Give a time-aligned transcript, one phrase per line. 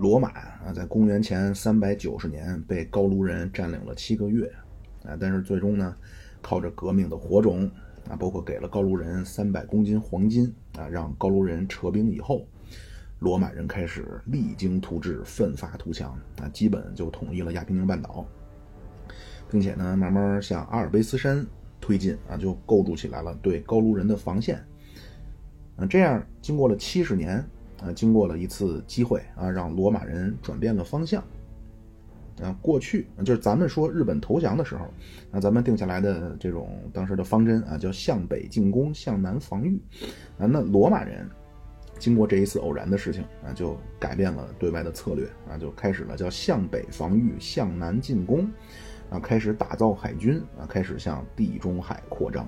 [0.00, 4.50] 罗马啊，在公元前三百九十年被高卢人占领了七个月
[5.04, 5.94] 啊，但是最终呢，
[6.40, 7.70] 靠着革命的火种
[8.08, 12.46] 啊，包括给了高卢人三百公斤黄金啊，让高卢人撤兵以后，
[13.18, 18.24] 罗马人开始励精图治、奋发图强啊，基本就统一了亚平宁半岛，
[19.50, 21.46] 并且呢，慢慢向阿尔卑斯山
[21.78, 24.64] 推进啊，就构筑起来了对高卢人的防线。
[25.76, 27.44] 啊，这样经过了七十年。
[27.82, 31.22] 啊，经过了一次机会啊，让罗马人转变了方向。
[32.42, 34.86] 啊，过去就是咱们说日本投降的时候，
[35.30, 39.78] 那咱们定下来的这种当时的方针啊，叫向北进攻，向南防御。
[40.38, 41.28] 啊，那罗马人
[41.98, 48.50] 经过这一次偶然的事情啊，就改变了对外的策略啊，就开始了叫向北防御，向南进攻。
[49.10, 52.44] 啊，开始打造海军啊，开始向地中海扩张。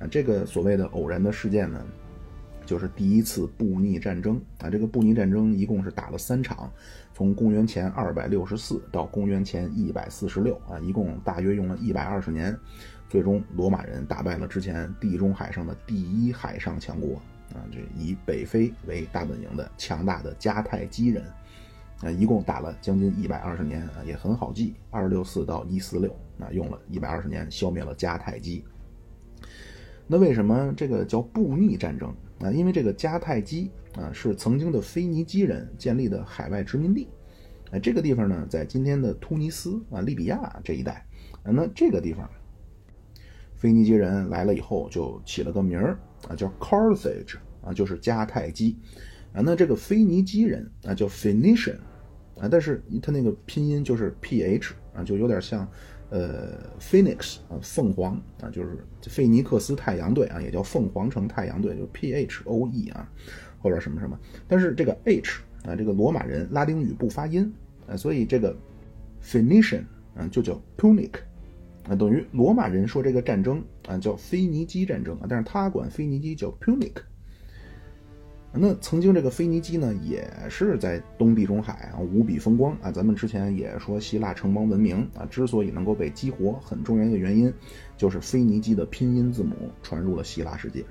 [0.00, 1.84] 啊，这个所谓的偶然的事件呢？
[2.72, 6.72] 就是第一次布匿战争啊，这个布匿战争一共是打了三场，
[7.12, 12.56] 从公元前二百六十四到公元前一百四十六啊，一共大约用了一百二十年，
[13.10, 17.16] 最终罗马人打败了之前地中海上的第一海上强国
[17.52, 21.22] 啊，这以北非为大本营的强大的迦太基人
[22.00, 28.64] 啊，一共打了将近一百二十年啊，也很好记，二六四到一四六啊，用了一百二十年消灭了迦太基。
[30.06, 32.14] 那为什么这个叫布匿战争？
[32.42, 37.08] 啊，因为这个迦太基啊是曾经的腓尼基人建立的海外殖民地，
[37.70, 41.06] 啊，这个地方呢在今天的突尼斯啊、利比亚这一带，
[41.44, 42.28] 啊，那这个地方，
[43.54, 45.96] 腓尼基人来了以后就起了个名儿
[46.28, 48.76] 啊，叫 Carthage 啊，就是迦太基，
[49.32, 51.76] 啊，那这个腓尼基人啊叫 Phoenician，
[52.40, 55.68] 啊，但是他那个拼音就是 P H 啊，就有点像。
[56.12, 63.10] 呃，Phoenix 啊，凤凰啊，就是菲尼克斯太阳队啊，也叫凤凰城太阳队，就 P H O E 啊，
[63.58, 64.18] 后边什么什么。
[64.46, 67.50] 但是这个 H 啊，这个罗马人拉丁语不发音
[67.88, 68.54] 啊，所以这个
[69.24, 69.84] Phoenician
[70.14, 71.12] 啊就叫 Punic
[71.88, 76.92] 啊，等于罗马人说这个战争啊叫腓尼基战争啊，但是他管腓尼基叫 Punic。
[78.54, 82.92] 那曾经这个腓尼基呢，也是在东地中海啊无比风光啊。
[82.92, 87.52] 咱们之前也说希腊城邦文明啊，之所以能够被激活，很重要一个原因
[87.96, 90.84] 就是腓尼基的拼音字母传入了希腊世界。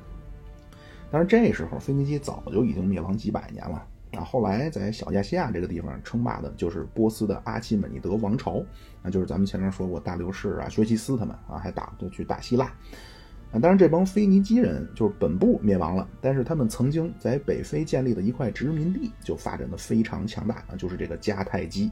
[1.12, 4.24] 但是这时候腓尼基早就已经灭亡几百年了啊。
[4.24, 8.66] 后来在小亚细亚这个地方称霸的就是波斯的阿契美尼德王朝，
[9.04, 12.74] 那就是咱们前面说过大流士啊、薛西斯他们啊，还打就去打希腊。
[13.51, 21.91] 啊，当然，这帮腓尼基人就是本部灭亡了，但是他们曾经在北非建立的一块殖民地就发展的非常强大啊，就是这个迦太基，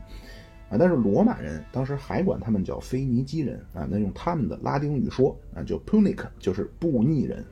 [0.69, 7.45] 啊，但是罗马人当时还管他们叫腓尼基人啊，那用他们的拉丁语说啊，叫 Punic，就是布匿人，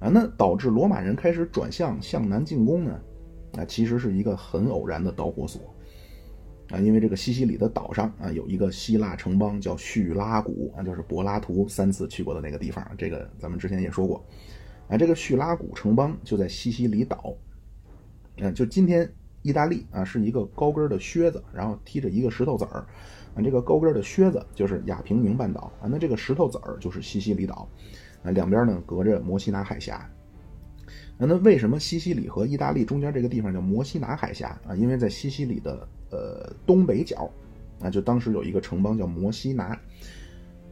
[0.00, 3.00] 啊，那导致罗马人开始转向向南进攻呢，
[3.58, 5.62] 啊，其实是一个很偶然的导火索。
[6.70, 12.86] 啊，因为这个西西里的岛上啊，有一个希腊城邦叫叙拉古啊，就是柏拉图三次去过的那个地方。
[12.96, 14.24] 这个咱们之前也说过，
[14.88, 17.34] 啊，这个叙拉古城邦就在西西里岛，
[18.36, 19.10] 嗯，就今天
[19.42, 22.86] 意大利啊，是一个高跟的靴子，然后踢着一个石头子儿，
[23.34, 27.68] 啊，这个高跟的靴子就是亚平宁半岛啊，那这个石头子儿就是西西里岛，
[28.22, 30.08] 啊，两边呢隔着摩西拿海峡。
[31.18, 34.74] 那为什么西西里和意大利中间这个地方叫摩西拿海峡啊？
[34.74, 37.30] 因为在西西里的呃东北角，
[37.80, 39.78] 啊，就当时有一个城邦叫摩西拿，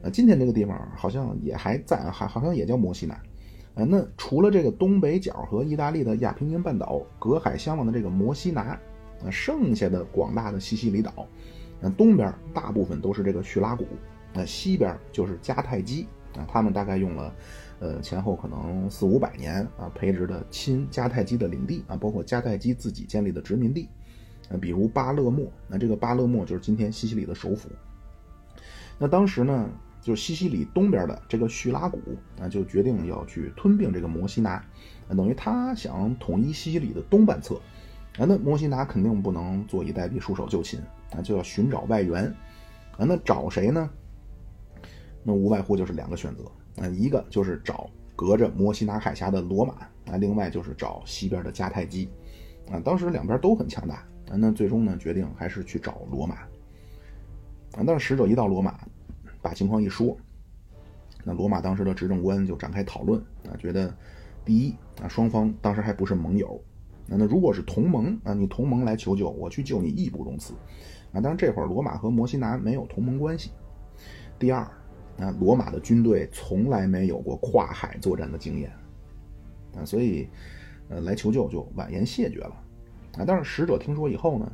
[0.02, 3.14] 啊，今天这个地方好像也还在，还好像也叫摩西拿，
[3.74, 8.78] 啊，那除了这个东北角和意大利的亚平宁半岛隔海相望的这个摩西拿，
[9.24, 11.26] 啊，剩下的广大的西西里岛，
[11.82, 13.84] 啊，东边大部分都是这个叙拉古，
[14.34, 16.06] 啊，西边就是迦太基，
[16.36, 17.34] 啊，他们大概用了。
[17.80, 23.88] 呃，前后可能四五百年啊，培植的亲迦太基的领地啊，包括迦太基自己建立的殖民地，
[24.50, 27.68] 啊，比如巴勒莫，那这个巴勒莫就是今天西西里的首府。
[28.98, 29.70] 那当时呢，
[30.00, 32.00] 就是西西里东边的这个叙拉古
[32.40, 34.64] 啊，就决定要去吞并这个摩西拿，
[35.08, 37.54] 等于他想统一西西里的东半侧，
[38.18, 40.80] 啊，那摩西拿肯定不能坐以待毙、束手就擒
[41.12, 42.24] 啊，就要寻找外援，
[42.96, 43.88] 啊，那找谁呢？
[45.22, 46.44] 那无外乎就是两个选择。
[46.80, 49.74] 啊，一个就是找隔着摩西拿海峡的罗马
[50.12, 52.08] 啊，另外就是找西边的迦太基
[52.70, 52.78] 啊。
[52.84, 56.34] 当时两边都很强大，那最终呢，决定还是去找罗马
[57.72, 57.84] 啊。
[57.86, 58.78] 但是使者一到罗马，
[59.40, 60.16] 把情况一说，
[61.24, 63.94] 那罗马当时的执政官就展开讨论啊，觉得
[64.44, 66.62] 第一啊，双方当时还不是盟友，
[67.06, 70.54] 那那如果是同盟啊，你同盟来求救，我去救你义不容辞
[71.12, 71.20] 啊。
[71.20, 73.50] 当然这会儿罗马和摩西拿没有同盟关系。
[74.38, 74.68] 第二。
[75.18, 78.70] 啊，罗马的军队从来没有过跨海作战的经验，
[79.76, 80.28] 啊，所以，
[80.88, 82.54] 呃，来求救就婉言谢绝了，
[83.18, 83.24] 啊。
[83.26, 84.50] 但是使者听说以后呢，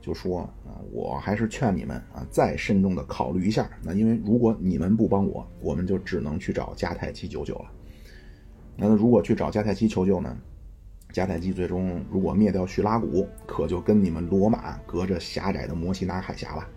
[0.00, 3.70] 就说啊，我还是劝你们啊，再慎重的考虑一下。
[3.82, 7.66] 那因为如果你们不帮我，我们就只能去找迦太基求救了。
[8.76, 10.36] 那如果去找迦太基求救呢？
[11.12, 16.68] 迦太基最终如果灭掉叙拉古，可就跟你们罗马隔着狭窄的摩西拿海峡了。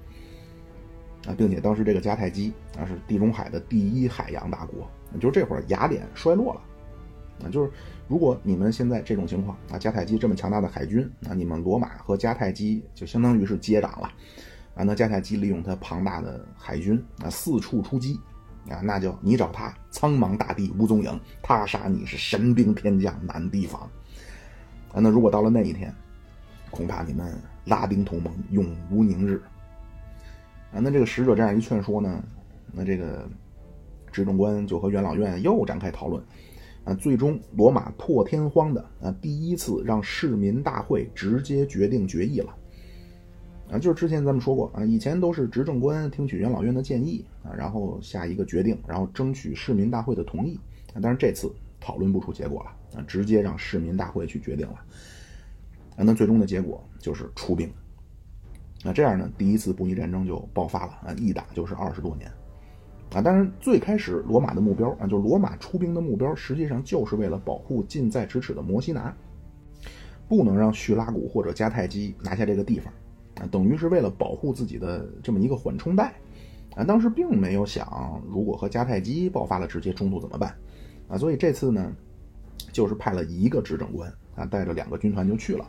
[1.28, 4.90] 啊，并且当时这个迦太基啊是地中海的第一海洋大国，
[5.20, 6.62] 就这会儿雅典衰落了。
[7.44, 7.72] 啊，就是
[8.08, 14.12] 如果你们现在这种情况啊，迦太基这么强大的海军，那你们罗马和迦太基就相当于是接壤了。
[14.76, 18.20] 啊，那迦太基利用他庞大的海军啊四处出击。
[18.70, 23.82] 啊，那就你找他，苍茫大地无踪影；他杀你是神兵天将难提防。
[24.92, 25.92] 啊，那如果到了那一天，
[26.70, 29.42] 恐怕你们拉丁同盟永无宁日。
[30.72, 32.22] 啊，那这个使者这样一劝说呢，
[32.72, 33.28] 那这个
[34.12, 36.22] 执政官就和元老院又展开讨论。
[36.86, 42.56] 啊，最终罗马破天荒的啊，第一次让市民大会直接决定决议了。
[43.72, 50.60] 啊，就是之前咱们说过啊，以前都是执政官听取元老院的建议啊，然后下一个决定，然后争取市民大会的同意
[50.94, 50.98] 啊。
[51.02, 54.76] 但是这次讨论不出结果了啊，直接让市民大会去决定了。
[55.98, 57.72] 啊，那最终的结果就是出兵。
[58.84, 62.32] 那这样呢，第一次布匿战争就爆发了啊，一打就是二十多年。
[63.14, 69.16] 啊，当然最开始罗马的目标啊，就是罗马出兵的目标，实际上就是为了保护近在咫尺的摩西拿，
[70.28, 72.94] 不能让叙拉古或者迦太基拿下这个地方。
[73.42, 76.14] 啊，等于是为了保护自己的这么一个缓冲带，
[76.76, 80.54] 啊，当时并没有想如果和迦太基爆发了直接冲突怎么办，
[81.08, 81.92] 啊，所以这次呢，
[82.72, 85.64] 就是派了一个执政官啊，带着两个军团就去了，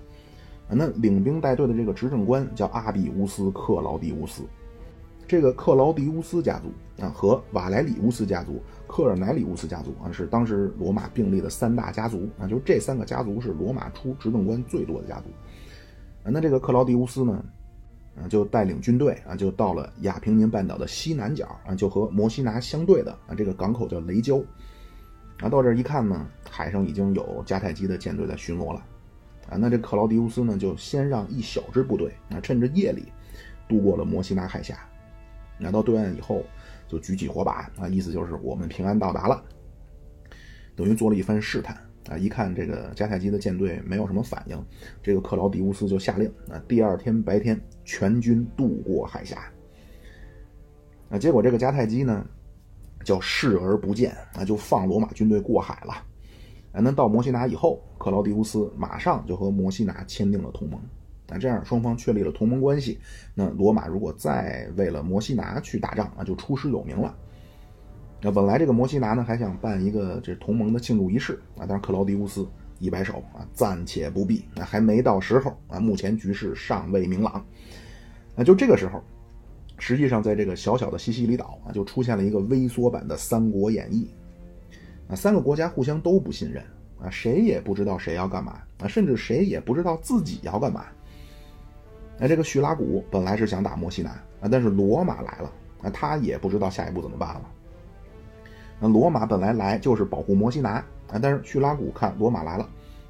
[0.69, 4.43] 啊，那领兵带队的这个执政官叫阿比乌斯·克劳迪乌斯，
[5.31, 15.29] 这个克劳迪乌斯家族啊和瓦莱里乌斯家族、克尔乃里乌斯家族啊是当时罗马并立的三大家族啊，就这三个家族是罗马出执政官最多的家族，
[16.25, 17.44] 啊，那这个克劳迪乌斯呢？
[18.21, 24.43] 啊，就带领军队啊，就到了亚平宁半岛的西南角啊，就和摩西拿相对的啊，这个港口叫雷焦。
[25.38, 28.85] 啊，到这儿一看呢，海上已经有迦太基的舰队在巡逻了。
[29.49, 33.05] 啊，那这克劳迪乌斯呢，就先让一小支部队啊，趁着夜里
[33.69, 34.76] 渡过了摩西拿海峡。
[35.61, 36.43] 拿到对岸以后，
[36.89, 39.45] 就举起火把啊，意思就是我们平安到达了，
[40.75, 41.77] 等于做了一番试探。
[42.09, 42.17] 啊！
[42.17, 44.59] 一看这个迦太基的舰队没有什么反应，
[45.03, 49.39] 这个克劳迪乌斯就下令啊，第二天白天全军渡过海峡。
[51.11, 52.27] 啊，结果这个迦太基呢，
[53.05, 55.93] 叫视而不见啊，就放罗马军队过海了。
[56.73, 60.81] 啊，那到摩西拿以后，克劳迪乌斯马上就和摩西拿签订了同盟。
[61.31, 62.99] 那，这样双方确立了同盟关系。
[63.35, 67.15] 那罗马如果再为了摩西拿去打仗啊，就出师有名了。
[68.21, 72.47] 那本来这个摩西拿呢还想办一个这同盟的庆祝仪式啊，但是克劳迪乌斯
[72.79, 77.43] 一摆手啊，暂且不必，那还没到时候啊，目前局势尚未明朗。
[78.35, 79.03] 那就这个时候，
[79.79, 84.11] 实际上在这个小小的西西里岛啊，就出现了一个微缩版的《三国演义》
[85.12, 86.62] 啊，三个国家互相都不信任
[87.00, 90.85] 啊，谁也不知道谁要干嘛啊，甚至谁也不知道自己要干嘛。
[92.21, 94.11] 那这个叙拉古本来是想打摩西拿
[94.43, 95.51] 啊，但是罗马来了
[95.83, 97.43] 啊，他也不知道下一步怎么办了。
[98.79, 100.73] 那罗马本来来就是保护摩西拿
[101.09, 102.69] 啊，但是叙拉古看罗马来了，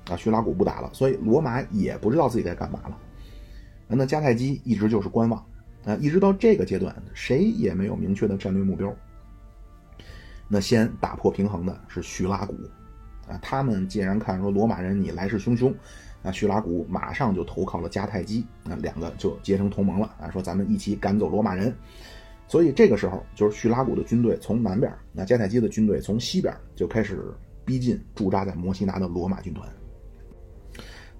[0.09, 2.97] 啊，叙拉古不打了，所以罗马也不知道自己该干嘛了。
[3.89, 5.45] 那迦太基一直就是观望
[5.85, 8.95] 啊，一直到这个阶段，谁也没有明确的战略目标。
[10.47, 12.55] 那先打破平衡的是叙拉古
[13.29, 15.75] 啊，他们既然看说罗马人你来势汹汹，
[16.23, 21.75] 那，叙拉古马上就投靠了迦太基，那两个就结成同盟了啊，说咱们一起赶走罗马人。
[22.47, 27.33] 所以这个时候，就是叙拉古的军队从南边，那迦太基的军队从西边就开始
[27.65, 29.69] 逼近驻扎在摩西拿的罗马军团。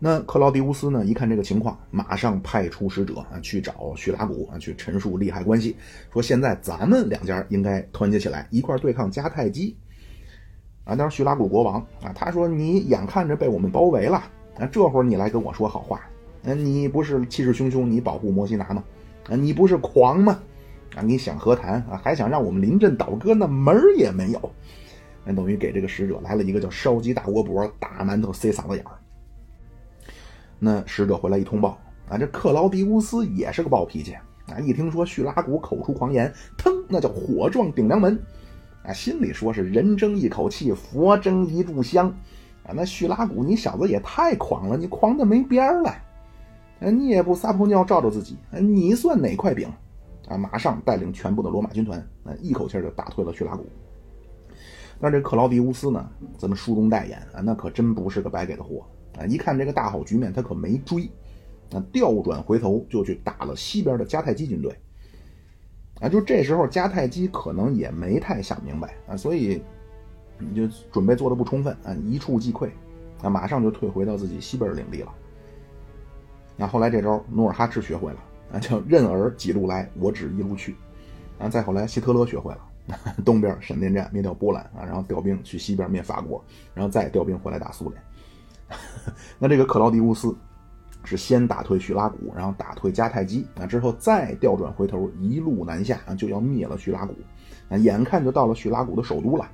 [0.03, 5.77] 那克劳迪乌斯呢，一看这个情况，马上派出使者啊去找叙拉古啊，去陈述利害关系，
[6.13, 9.77] 说现在咱们两家应该团结起来，一块对抗迦太基。
[10.85, 14.25] 啊，当时叙拉古国王啊，他说：“你眼看着被我们包围了，
[14.61, 16.01] 啊，这会儿你来跟我说好话，
[16.45, 18.85] 啊，你不是气势汹汹，你保护摩西拿吗？
[19.29, 20.39] 啊，你不是狂吗？”
[20.97, 24.53] 啊，你想和谈啊，还想让我们临阵倒戈，那门儿也没有。
[25.25, 28.99] 那等于给这个使者来了一个叫烧鸡大窝脖，大馒头塞嗓子眼儿。
[30.59, 34.15] 那使者回来一通报啊，这克劳迪乌斯也是个暴脾气
[34.49, 38.21] 啊，一听说叙拉古口出狂言，腾，那叫火撞顶梁门
[38.83, 42.13] 啊，心里说是人争一口气，佛争一炷香。
[42.75, 45.95] 那叙拉古，你小子也太狂了，你狂的没边儿了。
[46.93, 49.69] 你也不撒泡尿照照自己，你算哪块饼？
[50.29, 50.39] 啊！
[50.39, 53.67] 马上带领全部的罗马军团，啊，一口气就打退了叙拉古。
[55.01, 56.09] 但这克劳迪乌斯呢，
[56.39, 58.87] 咱们书中代言啊，那可真不是个白给的货
[59.19, 59.27] 啊！
[59.27, 61.11] 一看这个大好局面，他可没追
[61.73, 64.75] 啊，调转回头就去打了西边的迦太基军队。
[66.01, 69.61] 啊，就这时候迦太基可能也没太想明白啊，所以
[70.41, 72.69] 你就准备做的不充分啊，一触即溃，
[73.23, 75.13] 啊，马上就退回到自己西边的领地了。
[76.57, 78.19] 那后来这招努尔哈赤学会了
[78.53, 80.75] 啊，叫任尔几路来，我只一路去。
[81.39, 82.61] 啊，再后来希特勒学会了，
[83.25, 86.45] 东边闪电战灭掉波兰啊，然后调兵去西边灭法国，
[86.75, 88.03] 然后再调兵回来打苏联。
[89.39, 90.35] 那这个克劳迪乌斯。
[91.03, 97.15] 是先打退叙拉古，然后打退迦太基，啊，之后再调转回头，一路南下啊，就要灭了叙拉古，
[97.71, 99.51] 啊，眼看就到了叙拉古的首都了，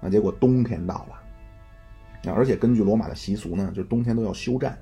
[0.00, 4.78] 啊，结果冬天到了，而且根据罗马的习俗呢，就是冬天都要休战，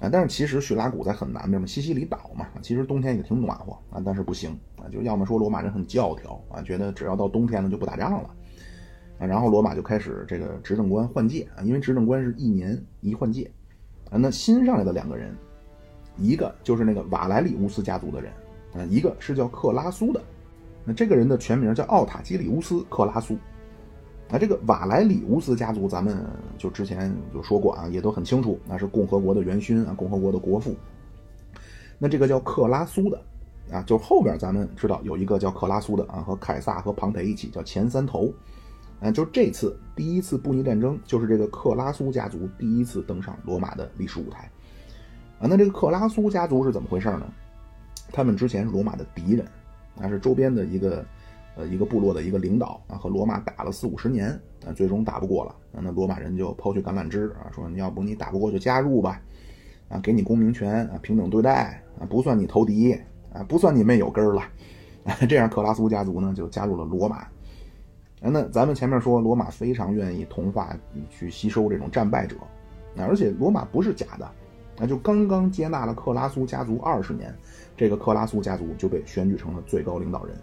[0.00, 8.30] 啊，但是其实叙拉古在很南边嘛，西西里岛嘛，其实冬天也挺暖和啊，但是不行啊，就要么说罗马人很教条啊，觉得只要到冬天了就不打仗了，
[9.18, 13.50] 啊，然后罗马就开始这个执政官换届啊，因为执政官是一年一换届。
[14.10, 15.32] 啊，那新上来的两个人，
[16.16, 18.32] 一个就是那个瓦莱里乌斯家族的人，
[18.74, 20.20] 啊，一个是叫克拉苏的。
[20.84, 23.38] 那这个人的全名叫奥塔基里乌斯·克拉苏。
[24.30, 26.24] 啊，这个瓦莱里乌斯家族，咱们
[26.56, 30.76] 就之前就说过啊，也都很清楚，那是共和国的元勋啊，共和国的国父。
[31.98, 33.20] 那这个叫克拉苏的，
[33.72, 38.32] 啊，就后边咱们知道有一个叫克拉苏的啊，和凯撒和庞培一起叫前三头。
[39.00, 44.50] 啊，就这次第一次布匿战争，就是这个克拉苏家族第一次登上罗马的历史舞台。
[45.40, 47.26] 啊，那这个克拉苏家族是怎么回事呢？
[48.12, 49.46] 他们之前是罗马的敌人，
[49.98, 51.02] 啊，是周边的一个
[51.56, 54.30] 呃一个部落的一个领导啊，和罗马打了四五十年，
[54.66, 59.20] 啊，最终打不过了，那罗马人就抛去橄榄枝啊，说你要不你打不过就加入吧，
[59.88, 62.92] 啊，给你公民权啊，平等对待啊，不算你投敌
[63.32, 64.42] 啊，不算你没有根儿了，
[65.04, 67.26] 啊，这样克拉苏家族呢就加入了罗马。
[68.22, 70.76] 那咱们前面说，罗马非常愿意同化
[71.08, 72.36] 去吸收这种战败者，
[72.96, 74.30] 啊而且罗马不是假的，
[74.76, 77.34] 那就刚刚接纳了克拉苏家族二十年，
[77.76, 80.36] 这个克拉苏家族就被选举成了最高领导人。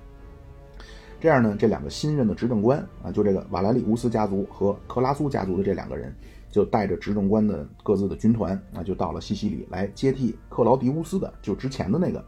[1.20, 6.16] 这样呢，这两个新任的执政官啊，就这个瓦莱里乌斯家族和克拉苏家族的这两个人，
[6.52, 12.24] 就带着执政官的各自的军团啊，就到了西西里来接替克劳迪乌斯的，就之前的那个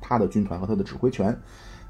[0.00, 1.38] 他的军团和他的指挥权。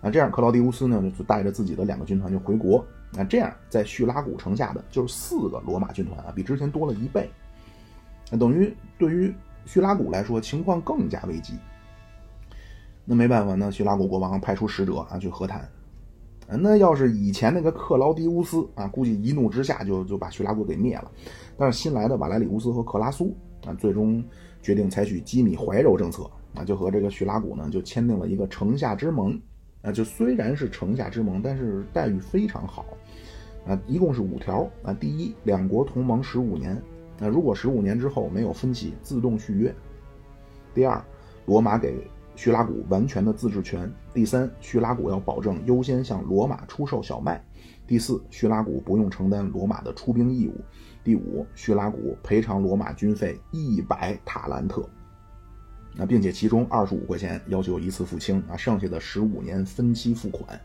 [0.01, 2.85] 啊，这样克劳迪乌斯呢就带着自己的两个军团就回国。
[3.13, 7.31] 那这样在叙拉古城下的就是四个罗马军团啊，比之前多了一倍。
[8.31, 9.33] 那等于对于
[9.67, 11.55] 叙拉古来说情况更加危机。
[13.05, 15.69] 那没办法，呢叙拉古国王派出使者啊去和谈。
[16.59, 21.11] 那要是以前那个克劳迪乌斯啊，估计一怒之下就就把叙拉古给灭了。
[21.57, 24.25] 但是新来的瓦莱里乌斯和克拉苏啊，最终
[24.63, 29.41] 决定采取机米怀柔政策啊，就和这个叙拉古呢就签订了一个城下之盟。
[29.83, 32.85] 啊，就虽然是城下之盟，但是待遇非常好。
[33.67, 34.69] 啊，一共是五条。
[34.83, 36.77] 啊，第一，两国同盟十五年。
[37.19, 39.75] 那如果十五年之后没有分歧，自动续约。
[40.75, 41.03] 第二，
[41.47, 42.07] 罗马给
[42.41, 43.93] 叙拉古完全的自治权。
[44.15, 47.39] 第三，叙拉古要保证优先向罗马出售小麦。
[47.87, 50.59] 第四，叙拉古不用承担罗马的出兵义务。
[51.05, 54.89] 第五，叙拉古赔偿罗马军费一百塔兰特。
[55.95, 60.59] 那并且其中二十五块钱要求一次付清啊，剩下的十五年分期付款，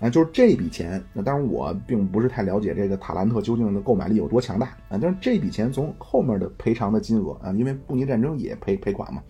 [0.00, 1.02] 啊，就是这笔钱。
[1.14, 9.22] 那当然我并不是太了解这个塔兰特究竟的购买力有多强大啊，但是这笔钱从后面的赔偿的金额啊，因为布尼战争也赔赔款嘛，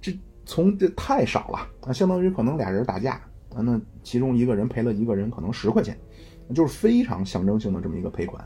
[0.00, 0.16] 这
[0.50, 3.12] 从这太少了啊，相当于可能俩人打架
[3.54, 5.96] 啊，那其中一个人赔了一个人可能十块钱，
[6.52, 8.44] 就是非常象征性的这么一个赔款。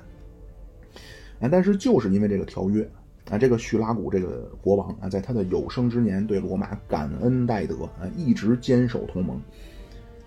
[1.41, 2.87] 啊，但是就是因为这个条约。
[3.31, 9.41] 啊，这个叙拉古这个国王啊，在他的有生之年对罗马感恩戴德啊，一直坚守同盟，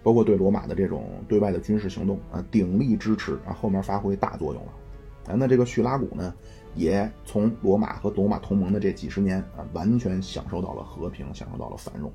[0.01, 4.71] 包括对罗马的这种对外的军事行动啊，鼎力支持啊，后面发挥大作用了。
[5.27, 6.33] 啊，那这个叙拉古呢，
[6.77, 12.11] 也从罗马和罗马同盟的这几十年啊，完全享受到了和平，享受到了繁荣。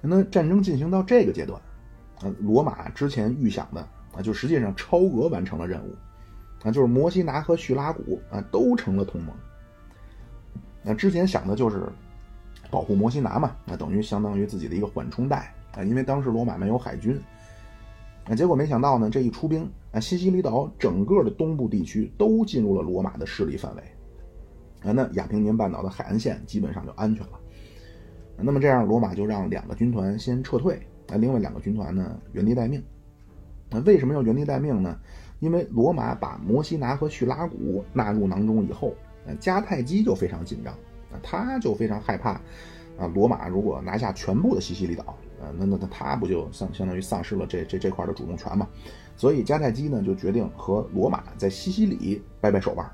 [0.00, 1.60] 那战争进行到这个阶段，
[2.20, 3.80] 啊，罗马之前预想的
[4.14, 5.94] 啊，就实际上超额完成了任务。
[6.62, 9.36] 啊就是摩西拿和叙拉古啊都成了同盟。
[10.82, 11.90] 那之前想的就是
[12.70, 17.20] 保护摩西拿嘛，那等于相当于自己的一个缓冲带啊，因为当时罗马没有海军。
[18.26, 23.82] 那结果没想到呢，这一出兵啊，西西里岛整个的东部地区都进入了罗马的势力范围
[24.82, 27.38] 啊，那亚平宁半岛的海岸线基本上就安全了。
[28.36, 30.74] 那么这样，罗马就让两个军团先撤退，
[31.12, 32.82] 啊另外两个军团呢原地待命。
[33.70, 34.98] 那为什么要原地待命呢？
[35.38, 38.92] 因为罗马把摩西拿和叙拉古纳入囊中以后，
[39.26, 40.74] 呃，迦太基就非常紧张，
[41.12, 42.32] 啊，他就非常害怕，
[42.98, 45.04] 啊，罗马如果拿下全部的西西里岛，
[45.40, 48.68] 啊，那那那他不就相相当于丧失了这这这块的主动权嘛？
[49.16, 52.90] 所以迦太基呢就决定和罗马在西西里掰掰手腕，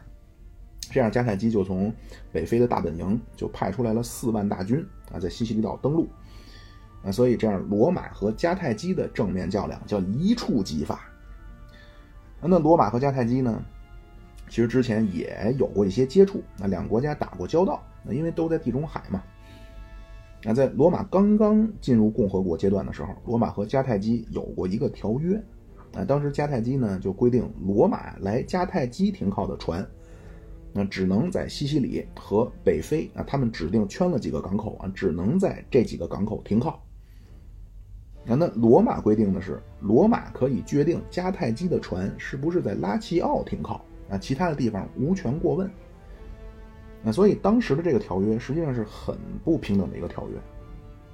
[0.91, 1.93] 这样迦太基就从
[2.31, 6.09] 北非的大本营就派出来了四万大军啊，在西西里岛登陆。
[7.03, 11.00] 啊，所以这样罗马和迦太基的正面较量叫一触即发。
[12.43, 13.62] 那罗马和迦太基呢，
[14.50, 19.23] 其实之前也有过一些接触，那两个国家打过交道，那因为都在地中海嘛。
[20.43, 25.43] 那在罗马刚刚进入共和国阶段的时候，罗马和迦太基有过一个条约。
[25.95, 29.85] 啊，当时迦太基呢就规定，罗马来迦太基停靠的船，
[30.73, 36.81] 那只能在西西里和北非啊，他们指定圈了几个港口啊，只能在这几个港口停靠。
[38.25, 45.69] 那那罗马规定的是，罗马可以决定迦太基的船是不是在拉齐奥停靠啊，其他的地方无权过问。
[47.03, 50.37] 那所以当时的这个条约实际上是很不平等的一个条约。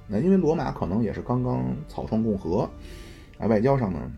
[0.05, 2.69] 那因为罗马可能也是刚刚草创共和，
[3.39, 4.11] 啊，外交上呢，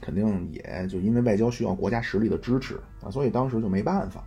[0.00, 4.24] 肯定也就因为外交需要国家实力的支持啊，所以当时就没办法。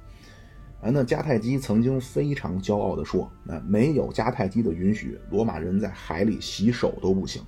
[0.82, 7.42] 啊，那迦太基曾经非常骄傲地说，那没有迦太基的允许，罗马人在海里洗手都不行。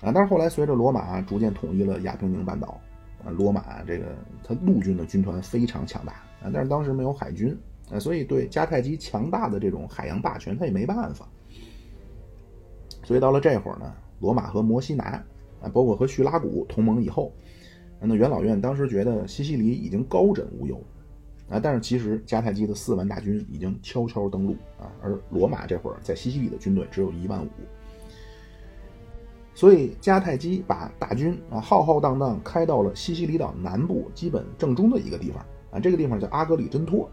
[0.00, 2.80] 啊，但是后来随着罗马逐渐统一了亚平宁半岛，
[3.24, 7.56] 啊，罗马这个他陆军的军团非常强大啊，但是当时没有海军
[7.90, 11.28] 啊，所以对迦太基强大的这种海洋霸权他也没办法。
[13.02, 15.20] 所以到了这会儿呢，罗马和摩西拿
[15.62, 17.32] 啊，包括和叙拉古同盟以后，
[18.00, 20.82] 那元老院当时觉得西西里已经高枕无忧
[21.48, 27.48] 啊，但是其实迦太基的四万大军已经悄悄登陆啊，而罗马这会儿在西西里的军队只有一万五。
[29.54, 37.08] 所以迦太基把大军啊浩浩荡荡开到了西西里岛南部基本正中的一个地方啊，这个地方叫阿格里真托，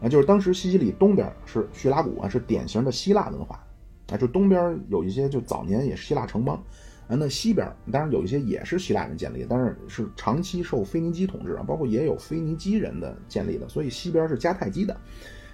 [0.00, 3.60] 啊，就是当时西西里东边是叙拉古啊，是典型的希腊文化
[4.08, 6.62] 啊，就东边有一些就早年也是希腊城邦
[7.08, 14.96] 啊，那西边当然有一些也是希腊人建立，但是是长期受腓尼基统治啊，包括也有腓尼基人的建立的，所以西边是迦太基的，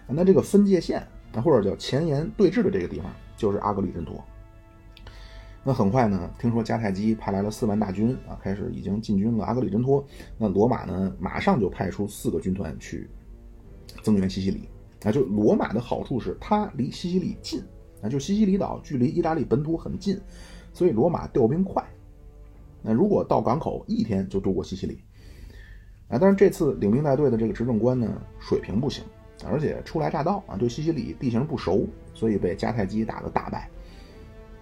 [0.08, 4.22] 那这个分界线啊或者叫前沿对峙的这个地方就是阿格里真托。
[5.64, 10.04] 那很快呢，听说迦太基派来了四万大军啊，开始已经进军了阿格里真托。
[10.36, 13.08] 那罗马呢，马上就派出四个军团去
[14.02, 14.68] 增援西西里。
[15.04, 17.62] 啊，就罗马的好处是它离西西里近，
[18.00, 20.20] 啊，就西西里岛距离意大利本土很近，
[20.72, 21.84] 所以罗马调兵快。
[22.82, 25.02] 那如果到港口一天就渡过西西里，
[26.08, 29.04] 啊，但是这次领兵带队的这个执政官呢，水平不行，
[29.46, 33.68] 而且初来乍到啊，对西西里地形不熟，所以被迦太基打得大败。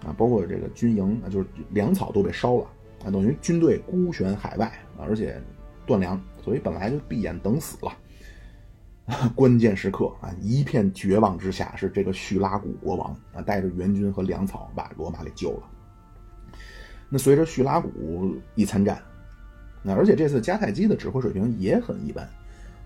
[0.05, 2.67] 啊，包括这个军营啊，就是粮草都被烧了
[3.05, 4.65] 啊，等于军队孤悬海外
[4.97, 5.41] 啊，而且
[5.85, 7.91] 断粮，所以本来就闭眼等死了。
[9.35, 15.63] 关键时刻啊，一片绝望之下，是这个叙拉古国王啊，带着援军和粮草把罗马给救了。
[17.11, 18.99] 那随着叙拉古一参战，
[19.83, 22.27] 那而且这次迦太基的指挥水平也很一般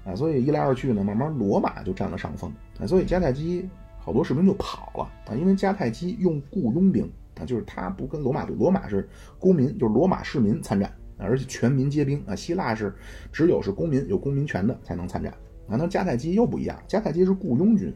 [0.03, 3.69] 啊，所以一来二去呢，慢慢罗马就占了上风啊，所以迦太基。
[3.97, 9.09] 好多士兵就跑了啊，因为迦太基用雇佣兵啊，就是他不跟罗马，罗马是
[9.39, 12.35] 公民，就是罗马市民参战而且全民皆兵啊。
[12.35, 12.93] 希腊是
[13.31, 15.33] 只有是公民有公民权的才能参战
[15.67, 17.91] 啊，那迦太基又不一样，迦太基是雇佣军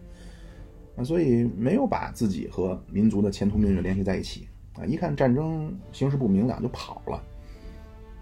[0.95, 4.48] 啊，所以没有把自己和民族的前途命运联系在一起
[4.79, 4.85] 啊。
[4.85, 7.21] 一看战争形势不明朗就跑了，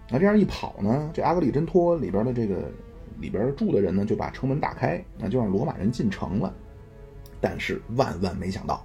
[0.09, 2.71] 那这样一跑呢，这阿格里真托里边的这个
[3.19, 6.53] 里边住的人呢就把城门打开，那就让罗马人进城了。
[7.39, 8.83] 但是万万没想到，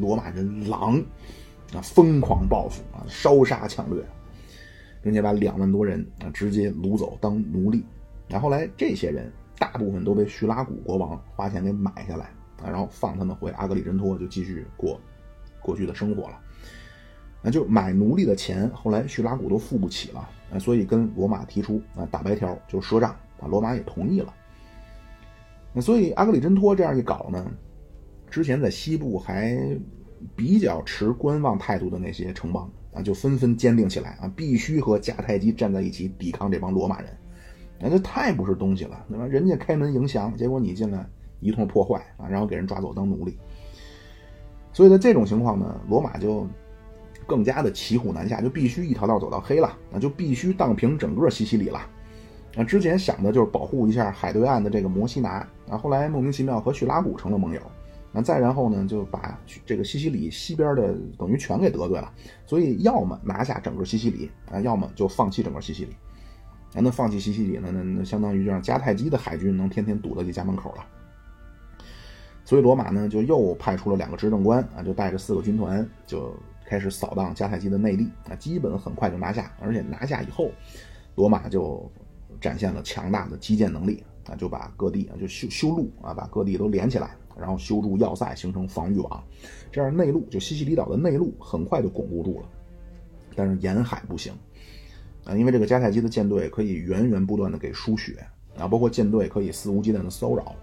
[0.00, 1.02] 罗马人狼
[1.72, 4.04] 啊，疯狂报复啊，烧杀抢掠，
[5.02, 7.82] 并且把两万多人啊直接掳走当奴隶。
[8.28, 12.26] 然后来这些人大部分都被叙拉古国王花钱给买下来
[12.62, 15.00] 啊，然后放他们回阿格里真托，就继续过
[15.62, 16.40] 过去的生活了。
[17.46, 24.32] 那就买奴隶的钱，后来叙拉古都付不起了啊，所以跟罗马提出啊大白条，就赊账啊，罗马也同意了。
[25.74, 27.46] 那所以阿格里真托这样一搞呢。
[28.30, 29.56] 之前在西部还
[30.34, 37.10] 比较持观望态度的那些城邦啊，就纷纷坚定起来啊，必须和迦太基站在一起抵抗这帮罗马人。
[37.78, 39.26] 那这太不是东西了，对吧？
[39.26, 41.06] 人家开门迎降，结果你进来
[41.40, 43.36] 一通破坏啊，然后给人抓走当奴隶。
[44.72, 46.48] 所以在这种情况呢，罗马就
[47.26, 51.80] 更加的骑虎难下，就必须一条道走到黑了，那就必须荡平整个西西里了。
[52.56, 57.60] 啊，之前想的就是保护一下海对岸的这个摩西拿啊，后来莫名其妙和叙拉古成了盟友。
[58.12, 62.12] 那再然后呢，就把这个西西里西边的等于全给得罪了，
[62.46, 65.96] 所以要么拿下整个西西里啊，要么就放弃整个西西里。
[66.76, 70.84] 那放弃西西里呢，那那相当于就让迦太基的海军能天天堵在你家门口了。
[72.44, 76.32] 所以罗马呢，就又派出了两个执政官啊，就带着四个军团就
[76.66, 80.50] 开始扫荡迦太基的内力啊，基本很快就拿下，而且拿下以后，
[81.14, 81.90] 罗马就
[82.40, 89.22] 展现了强大的基建能力啊，就把各地啊就修修路啊，把各地都连起来，然后修筑要塞，形成防御网，
[89.70, 92.48] 这样内陆就西西里岛的内陆很快就巩固住了。
[93.36, 94.32] 但是沿海不行
[95.24, 98.24] 啊，因为这个迦太基的舰队可以源源不断的给输血
[98.56, 100.54] 啊，包括舰队可以肆无忌惮的骚扰。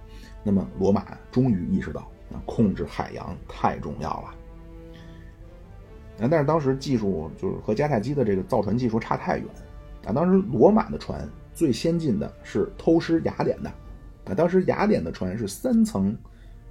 [0.44, 2.02] 那么罗马终于意识到，
[2.34, 4.34] 啊，控制海洋太重要了。
[6.20, 9.48] 啊，但是当时技术就是和迦太基的这个造船技术差太远
[10.06, 10.12] 啊。
[10.12, 13.70] 当时罗马的船最先进的是偷师雅典的
[14.26, 14.34] 啊。
[14.36, 16.16] 当时雅典的船是三层，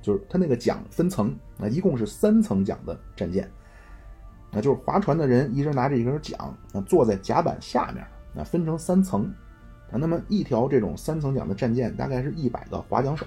[0.00, 3.48] 就是它那个桨分层啊，一共是三层桨的战舰。
[4.52, 6.38] 啊就是划船的人一人拿着一根桨
[6.72, 8.04] 啊，坐在甲板下面
[8.36, 9.32] 啊，分成三层
[9.90, 9.94] 啊。
[9.98, 13.26] 那么一条这种三层桨的战舰大概是一百个划桨手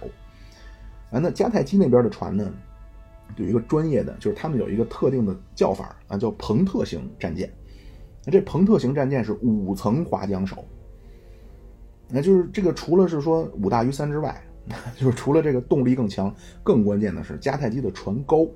[1.12, 1.20] 啊。
[1.20, 2.50] 那迦太基那边的船呢？
[3.38, 7.52] 有一个专业的，就是他们有一个特定的叫法啊，叫彭特型战舰。
[8.26, 10.64] 那这彭特型战舰是五层划桨手，
[12.10, 14.42] 那就是这个除了是说五大于三之外，
[14.96, 18.48] 就是除了这个动力更强，更关键的是迦太基的船高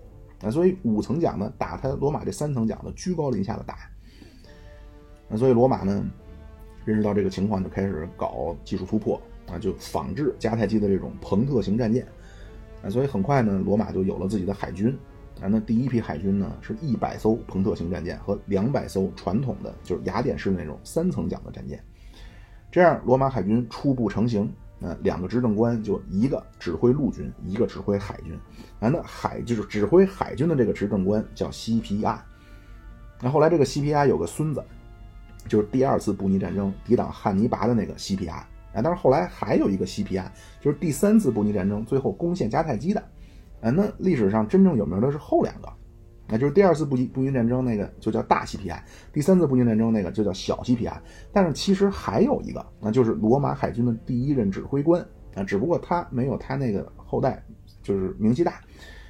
[0.41, 3.75] 啊，所以五层桨呢打他罗马这三层桨的居高临下的打。
[5.27, 6.05] 那所以罗马呢
[6.85, 12.07] 认识到这个情况，就开始搞技术突破啊，就仿制迦太基的这种彭特型战舰。
[12.83, 14.97] 啊，所以很快呢，罗马就有了自己的海军。
[15.41, 21.83] 啊，那第一批海军呢，是一百艘彭特型战舰和两百艘传统的，就是雅典式那种三层桨的战舰。
[22.71, 24.51] 这样，罗马海军初步成型。
[24.79, 28.35] 啊，两个执政官就一个指挥陆军，一个指挥海军。
[28.79, 32.23] 啊，那海就是指挥海军的这个执政官叫西皮亚。
[33.19, 34.63] 那后来这个西皮亚有个孙子，
[35.47, 38.47] 就是第二次布尼战争抵挡汉尼拔的那个西皮亚。
[38.83, 43.03] 但是后来还有一个西皮亚，就是第三次布尼战争最后攻陷迦太基的。
[43.59, 45.69] 啊，那历史上真正有名的是后两个，
[46.27, 51.01] 那就是第二次布尼布尼战争那个就叫大西皮亚，第三次布尼战争那个就叫小西皮亚。
[51.33, 57.43] 但是其实还有一个，那就是罗马海军的第一任指挥官啊，只不过他没有他那个后代
[57.81, 58.61] 就是名气大，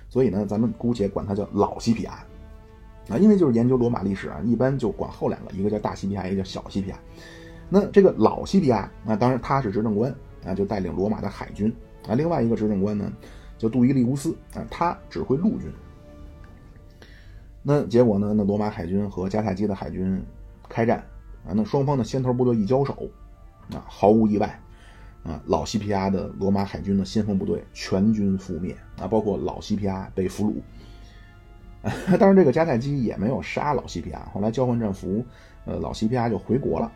[0.08, 2.24] 所以呢，咱们姑且管他叫老西皮亚。
[3.10, 7.00] 啊，因为就是研究罗马历史啊，一般就管后两个，一个叫大西皮亚，一个叫小西皮亚。
[7.70, 10.14] 那这个老西皮亚，那当然他是执政官
[10.46, 11.74] 啊，就带领罗马的海军
[12.08, 12.16] 啊。
[12.16, 13.12] 另外一个执政官呢，
[13.58, 15.72] 叫杜伊利乌斯啊，他指挥陆军。
[17.62, 20.24] 那结果呢，那罗马海军和迦太基的海军
[20.70, 21.00] 开战
[21.46, 23.10] 啊，那双方的先头部队一交手
[23.74, 24.58] 啊，毫无意外
[25.24, 30.56] 啊，老西皮亚的罗马海军的先锋部队全军覆灭啊，包括老西皮亚被俘虏。
[32.18, 35.24] 当然，这个迦太基也没有杀老西皮亚，后来交换战俘，
[35.66, 36.90] 呃，老西皮亚就回国了。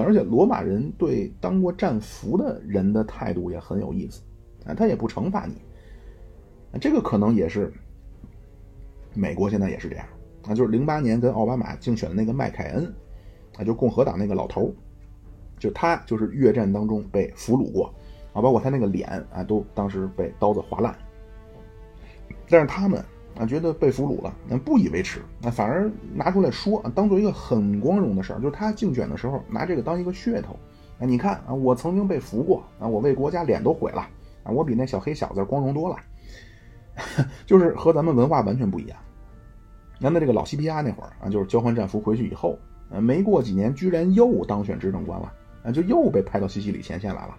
[0.00, 4.22] 而且罗马人对当过战俘的人的态度也很有意思，
[4.64, 5.54] 啊，他也不惩罚你，
[6.72, 7.72] 啊这个可能也是
[9.12, 10.06] 美国现在也是这样，
[10.46, 12.94] 啊，就是零八年跟奥巴马竞选的那个麦凯恩，
[13.56, 14.74] 啊，就共和党那个老头
[15.58, 17.92] 就他就是越战当中被俘虏过，
[18.32, 20.96] 啊，包括他那个脸啊，都当时被刀子划烂，
[22.48, 23.04] 但是他们。
[23.38, 28.40] 啊，觉得被俘虏了，那不以为耻，那反而拿出来说，当做一个很光荣的事儿。
[28.40, 30.58] 就是他竞选的时候拿这个当一个噱头。
[30.98, 34.06] 啊，你看啊，我曾经被俘过，啊，我为国家脸都毁了，
[34.44, 35.96] 啊，我比那小黑小子光荣多了。
[37.46, 38.98] 就是和咱们文化完全不一样。
[39.98, 42.58] 那那这个老西皮亚那会儿啊，就是交换战俘回去以后，
[42.92, 45.32] 啊，没过几年，居然又当选执政官了，
[45.64, 47.36] 啊，就又被派到西西里前线来了。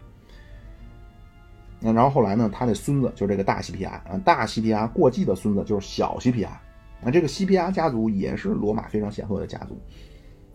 [1.86, 2.50] 那然后后来呢？
[2.54, 6.62] 他的孙子就是这个大西皮亚啊，大西皮亚过继的孙子就是小西皮亚。
[7.02, 9.78] 那这个西皮亚家族也是罗马非常显赫的家族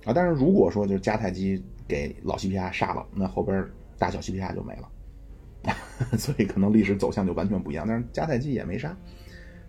[0.07, 0.13] 啊。
[0.15, 3.63] 但是如果说就是迦太基给老西皮亚杀了，那后边
[3.99, 5.77] 大小西皮亚就没了，
[6.17, 7.85] 所以可能历史走向就完全不一样。
[7.87, 8.97] 但是迦太基也没杀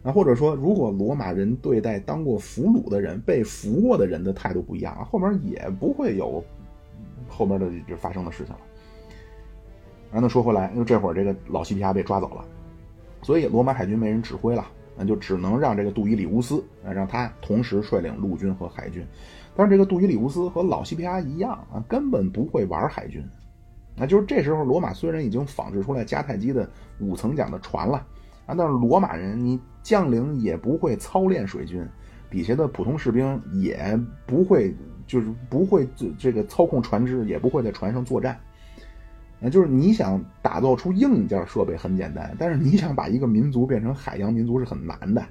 [0.01, 6.41] 啊，或者说如果罗马人对待当过俘虏的人、被俘过的人的态度不一样，后面也不会有
[7.27, 8.61] 后面的就发生的事情了。
[10.11, 12.43] 那说回来，因为这会儿这个老西皮亚被抓走了，
[13.21, 14.65] 所以罗马海军没人指挥了，
[14.97, 19.05] 那就只能让这个杜伊里乌斯，让他同时率领陆军和海军。
[19.55, 23.23] 但是这个杜伊里乌斯和老西皮亚一样啊，根本不会玩海军。
[23.95, 26.69] 那就是这时候，罗马虽然已经仿制出来迦太基的
[26.99, 27.97] 五层桨的船了
[28.45, 31.85] 啊，但是罗马人你将领也不会操练水军，
[32.31, 34.73] 底下的普通士兵也不会，
[35.05, 38.39] 就是不会这这个操控船只，也不会在船上作战。
[39.39, 45.23] 那就是你想打造出硬件设备很简单，但是你想把一个民族变成海洋民族是很难的。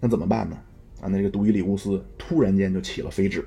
[0.00, 0.56] 那怎么办呢？
[1.00, 3.46] 啊，那个杜伊里乌斯突然间就起了飞智，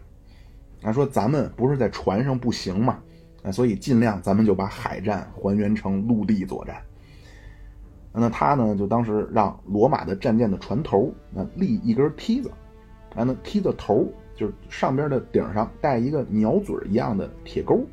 [0.81, 2.99] 啊，说咱们不是在船上不行吗？
[3.43, 6.81] 啊，所以尽量咱们就把海战还原成陆地作战。
[8.11, 12.49] 那他呢，就当时让罗马的战舰的船头啊立一根梯子，
[13.15, 17.85] 啊，那梯子头就是上边的顶上带一个鸟嘴一样的铁钩。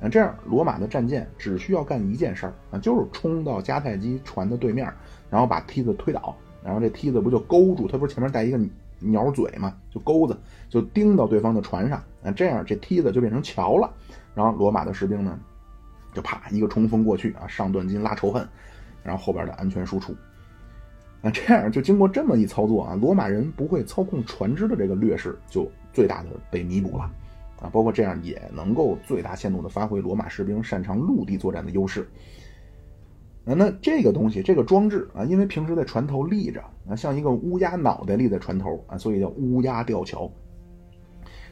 [0.00, 4.90] 那，这样罗马的战舰只需要干一件事儿啊，就是冲到迦太基船的对面，
[5.28, 6.34] 然后把梯子推倒，
[6.64, 7.86] 然后这梯子不就勾住？
[7.86, 8.58] 它不是前面带一个
[8.98, 10.36] 鸟嘴嘛，就钩子
[10.68, 13.92] 就钉到对方的船上啊，这样这梯子就变成桥了。
[14.34, 15.38] 然后罗马的士兵呢，
[16.14, 18.46] 就啪一个冲锋过去啊，上断金拉仇恨，
[19.02, 20.14] 然后后边的安全输出。
[21.20, 27.10] 那，这样就经过这么一操作啊，罗马人不会操控船只的这个劣势就最大的被弥补了，
[27.60, 32.08] 啊，包括这样也能够最大限度的发挥罗马士兵擅长陆地作战的优势。
[33.44, 40.30] 啊，那这个东西，这个装置啊，因为平时在船头立着啊，像一个乌鸦脑袋立在船头啊，所以叫乌鸦吊桥。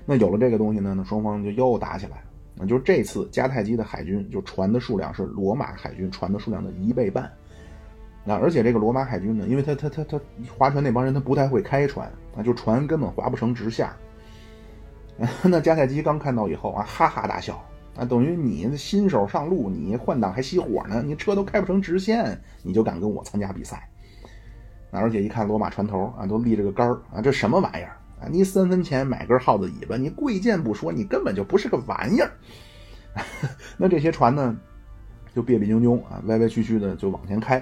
[0.05, 2.23] 那有了这个东西呢，那双方就又打起来。
[2.55, 7.31] 那就是这次迦太基的海军就船的数量是罗马海军船的数量的一倍半。
[8.25, 10.21] 那而且这个罗马海军呢，因为他他他他
[10.59, 13.89] 划船那帮人他不太会开船啊，就船根本划不成直线。
[15.43, 17.61] 那迦太基刚看到以后啊，哈哈大笑
[17.97, 23.89] 啊，等于你新手上路，你换挡还熄火呢，你车都开不成直线，你就敢跟我参加比赛？
[24.93, 28.29] 啊，而且一看罗马船头啊，都立着个杆儿啊，这什么玩意儿啊？
[28.31, 32.31] 你三分钱买根耗子尾巴，你贵贱不说，你根本就不是个玩意儿。
[33.77, 34.57] 那这些船呢，
[35.35, 37.61] 就别别扭扭啊，歪歪曲曲的就往前开。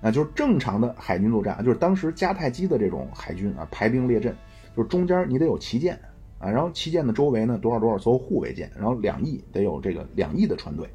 [0.00, 4.34] 啊，就是正常的海军作战就是当时迦太基的这种海军啊，排兵列阵，
[4.74, 6.00] 就是中间你得有旗舰
[6.40, 10.88] 啊，然后旗舰的周围呢多少多少艘护卫舰，然后两翼得有这个两翼的船队，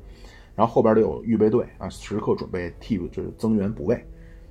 [0.55, 3.95] 然后后边得有预备队啊，时刻准备替就是增援补位，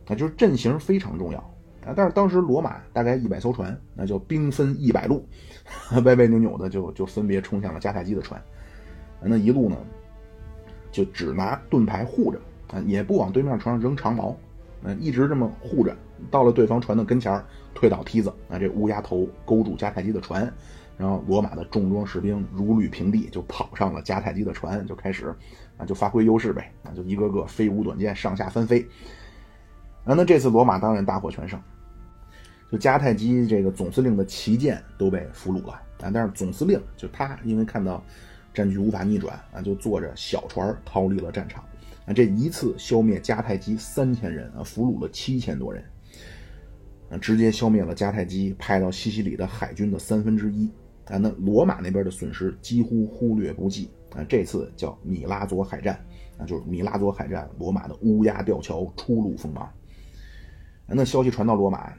[0.07, 1.39] 啊，就是阵型非常重要
[1.85, 1.93] 啊。
[1.95, 5.27] 但是当时罗马大概一百艘船，那就兵分一百路，
[6.05, 8.43] 歪歪扭扭的就就分别冲向了迦太基的船，
[9.21, 9.77] 那一路呢
[10.91, 12.41] 就只拿盾牌护着。
[12.69, 14.35] 啊，也不往对面船上扔长矛，
[14.83, 15.95] 嗯，一直这么护着，
[16.31, 17.41] 到了对方船的跟前
[17.75, 20.51] 推倒梯子，啊，这乌鸦头勾住迦太基的船，
[20.97, 25.35] 然后罗马的重装士兵如履平地，就跑上了迦太基的船，就开始，
[25.77, 28.81] 啊，就发挥优势呗，啊，就一个个飞舞短剑，上下翻飞，
[30.05, 31.61] 啊，那这次罗马当然大获全胜，
[32.71, 38.03] 就迦太基这个总司令的旗舰都被俘虏了，啊，但是总司令就他因为看到
[38.53, 41.65] 战局无法逆转，啊，就坐着小船逃离了战场。
[42.07, 45.83] 啊，这一次消灭迦太基三千人啊，俘虏了七千多人，
[47.19, 50.71] 直接消灭了迦太基派到西西里的海军的三分之一
[51.07, 51.17] 啊。
[51.19, 54.25] 那罗马那边的损失几乎忽略不计啊。
[54.29, 55.99] 这次叫米拉佐海战
[56.39, 59.69] 啊，就是米拉佐海战，罗马的乌鸦吊桥初露锋芒。
[60.87, 61.93] 那消息传到罗马，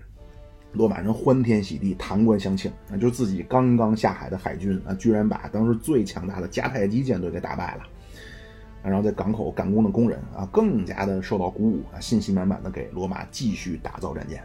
[0.74, 7.84] 罗马人欢天喜地，弹冠相庆啊，就自己刚刚下海的海军啊，居然把当时最强大的迦太基舰队给打败了。
[8.84, 14.44] 然后在港口赶工的工人啊，更加的受到鼓舞啊，信心满满的给罗马继续打造战舰。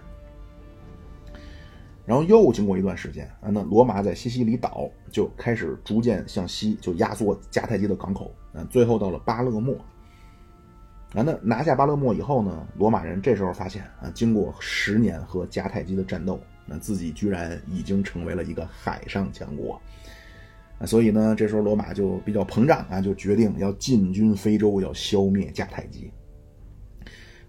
[2.06, 9.74] 然后又经过一段时间啊，那罗马在西西里岛就开始逐渐向西，就压缩迦太基的港口啊，最后到了巴勒莫。
[11.12, 19.80] 啊，那拿下巴勒莫以后呢，罗马人这时候发现啊，经过十年和迦太基的战斗，那自己居然已经成为了一个海上强国。
[20.86, 26.10] 所以呢，这时候罗马就比较膨胀啊，就决定要进军非洲，要消灭迦太基。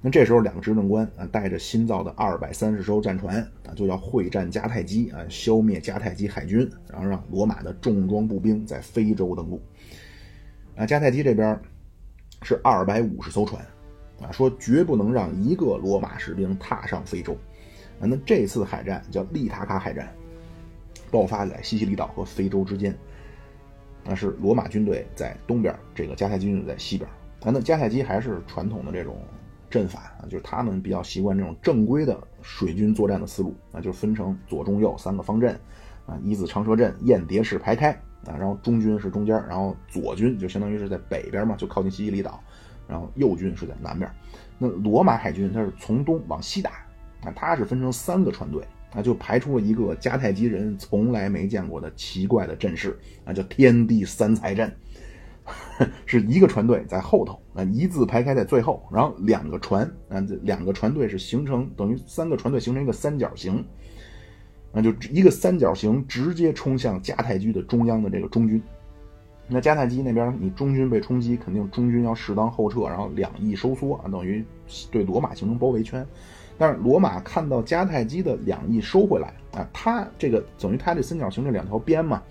[0.04, 3.38] 那这时候，两个执政官啊，带着新造的二百三十艘战船
[3.68, 9.62] 啊，就要会战迦太基啊，消灭迦太基海军，然后让罗马的重装步兵在非洲登陆。
[10.76, 11.60] 啊，迦太基这边
[12.42, 13.64] 是二百五十艘船
[14.20, 17.38] 啊，说绝不能让一个罗马士兵踏上非洲。
[18.00, 20.12] 啊，那这次海战叫利塔卡海战，
[21.12, 22.98] 爆发在西西里岛和非洲之间。
[24.04, 27.08] 那是罗马军队在东边，这个迦太基军队在西边。
[27.42, 29.16] 啊，那迦太基还是传统的这种
[29.72, 35.60] 阵法啊，就是他们比较习惯这种正规的水军作战的思路啊，就是分成左中右三个方阵
[36.06, 37.92] 啊，一字长蛇阵，雁蝶式排开
[38.28, 42.40] 啊，然后中军是中间，然后左军就相当于是在北边嘛，就靠近西西里岛，
[42.88, 44.08] 然后右军是在南边。
[44.60, 46.72] 那罗马海军它是从东往西打
[47.24, 48.62] 啊，它是分成三个船队。
[48.94, 54.70] 啊，就排出了一个迦太基人从来没见过的奇怪的阵势啊，叫天地三才阵，
[56.06, 63.66] 是一个船队在后头啊，一字排开在最后，然后两个船啊，这两个船队是形成等于三个船队形成一个三角形，
[64.72, 68.62] 那就一个三角形直接冲向迦太基的中央的这个中军。
[69.48, 74.46] 那迦太基那边你中军被冲击，肯定中军要适当后撤，然后两翼收缩啊，等于
[74.90, 76.06] 对罗马形成包围圈。
[76.58, 82.22] 但是罗马看到迦太基的两翼收回来啊，他这个等于他这三角形这两条边嘛，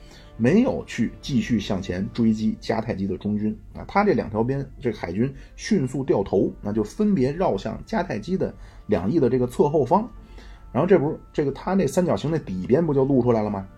[0.41, 8.55] 没有去继续向前追击迦太基的中军啊，他这两条边这个海军迅速掉头，那就分别绕向迦太基的
[8.87, 10.09] 两翼的这个侧后方，
[10.73, 13.69] 然后这不是这个他那三角形的底边不就露出来了吗？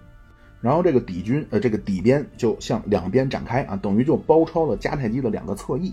[0.61, 5.92] 然后这个底军呃这个底边就向两边展开啊，等于就包抄了迦太基的两个侧翼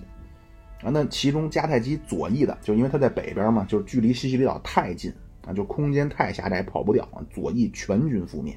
[0.84, 0.92] 啊。
[0.94, 5.12] 那其中迦太基左翼的，就因为他在北边嘛，就是距离西西里岛太近
[5.48, 8.56] 啊，就空间太狭窄，跑不掉啊，左翼全军覆灭。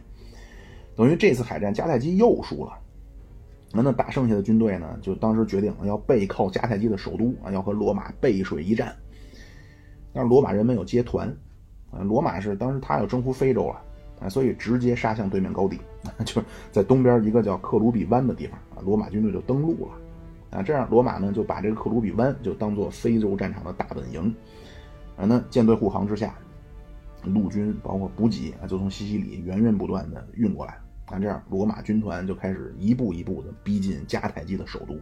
[0.94, 2.72] 等于这次海战迦太基又输了。
[3.74, 8.94] 那那打剩下的军队呢，就当时决定要背靠迦太基的首都啊，要和罗马背水一战。
[10.12, 11.26] 但是罗马人没有接团
[11.90, 13.80] 啊，罗马是当时他要征服非洲了
[14.20, 15.78] 啊，所以直接杀向对面高地，
[16.26, 20.62] 就是在东边一个叫克鲁比湾的地方啊，罗马军队就登陆了啊。
[20.62, 24.34] 这样罗马呢就把这个克鲁比湾就当做非洲战场的大本营
[25.16, 25.24] 啊。
[25.24, 26.34] 那舰队护航之下，
[27.24, 30.78] 陆军包括补给啊，就从西西里源源不断的运过来。
[31.06, 34.96] 啊，这样罗马军团就开始一步一步的逼近迦太基的首都。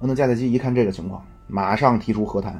[0.00, 2.54] 那迦太基一看这个情况，马上提出和谈。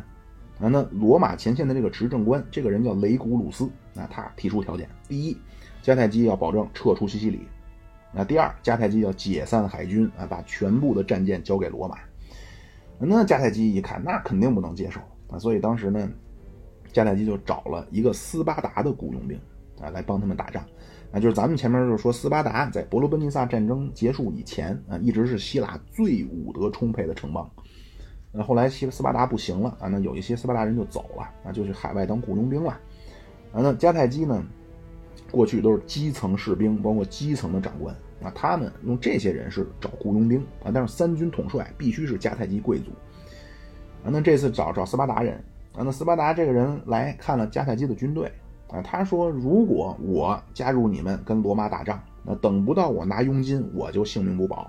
[0.61, 3.69] 啊，那罗马前线的这个执政官，这个人叫雷古鲁斯。
[3.93, 5.37] 那他提出条件：第一，
[5.83, 7.41] 迦太基要保证撤出西西里；
[8.13, 11.99] 那第二，迦太基要解散海军，啊，把全部的战舰交给罗马。
[12.99, 16.09] 那迦太基一看，那肯定不能接受啊，所以当时呢，
[16.95, 19.39] 迦太基就找了一个斯巴达的雇佣兵
[19.81, 20.65] 啊，来帮他们打仗。
[21.13, 27.49] 啊，就是咱们前面就是说，斯巴达在伯罗奔尼撒战争结束以前啊，一直是希腊最武德充沛的城邦。
[28.33, 32.71] 那后来西斯巴达不行了啊，那有一些斯巴达人就走了啊，就去海外当雇佣兵了。
[33.53, 34.45] 啊，那迦太基呢，
[35.31, 42.91] 过去都是基层士兵，包括基层的长官啊，他们用这些人是找雇佣兵啊，但是三军统帅必须是迦太基贵族。
[44.05, 45.41] 啊，那这次找找斯巴达人
[45.77, 48.31] 啊，那斯巴达这个人来看了迦太基的军队。
[48.69, 54.69] 啊，他说：“如果我加入你们跟罗马打仗，那等不到我拿佣金，我就性命不保。”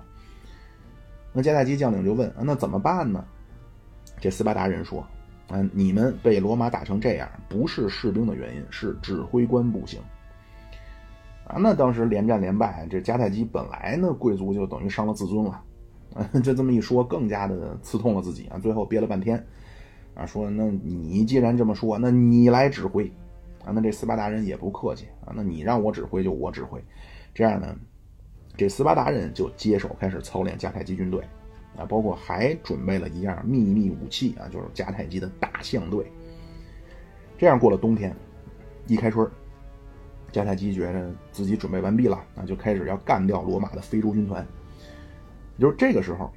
[1.32, 3.24] 那迦太基将领就问：“啊，那怎么办呢？”
[4.20, 5.00] 这斯巴达人说
[5.50, 10.00] ：“啊，你们被罗马打成这样，不是士兵的原因，是指挥官不行。”
[11.48, 15.62] 啊，那当时连战连败，这迦太基本来呢贵族就等于伤了自尊了，
[16.14, 18.60] 啊， 就这么一说，更加的刺痛了自己啊。
[18.60, 19.44] 最后憋了半天，
[20.16, 23.12] 啊，说：“那你既然这么说，那你来指挥。”
[23.66, 26.80] 啊，那这斯巴达人也不客气啊，那你让我指挥就我指挥，
[27.34, 27.76] 这样呢，
[28.56, 31.24] 这斯巴达人就接手开始操练迦太基军队，
[31.76, 36.06] 啊，包括还准备了一样秘密武器啊，就是迦太基的大象队。
[37.40, 38.16] 这样过了冬天，
[38.86, 39.28] 一开春，
[40.32, 44.46] 迦太基觉得自己准备完毕了，那就开始要干掉罗马的非洲军团。
[45.58, 46.32] 就是这个时候，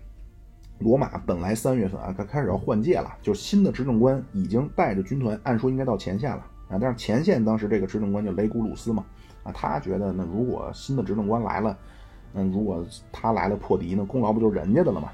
[0.79, 6.47] 罗马本来三月份啊，它开始要换届了，就是新的执政官已经带着军团，按说应该到前线了。
[6.69, 9.05] 啊，但是前线当时这个执政官叫雷古鲁斯嘛，
[9.43, 11.77] 啊，他觉得那如果新的执政官来了，
[12.35, 15.11] 嗯，如果他来了破敌呢，功劳不就是人家的了吗？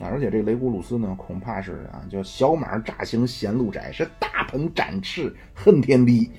[0.00, 6.30] 啊，而且这雷古鲁斯呢，恐怕是啊，叫小马乍行嫌路窄，是大鹏展翅恨天低。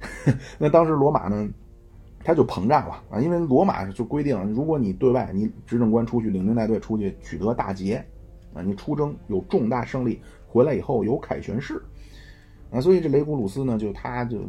[0.58, 1.48] 那当时罗马呢，
[2.24, 8.04] 他就膨胀了啊，因为罗马就规定，如果你对外你执政官出去领兵带队出去取得大捷，
[8.54, 11.82] 啊，你出征有重大胜利，回来以后有凯旋式。
[12.70, 14.40] 啊，所以这雷古鲁斯呢，就他就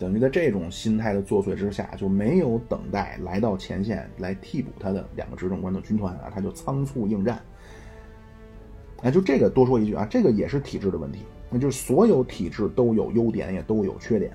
[0.00, 7.40] 等于在这种心态的作祟之下，就没有等待来到前线来替补他的两个执政官的军团啊，他就仓促应战。
[9.02, 11.20] 哎，就这个多说一句啊，这个也是体制的问题。
[11.50, 14.32] 那就是所有体制都有优点，也都有缺点。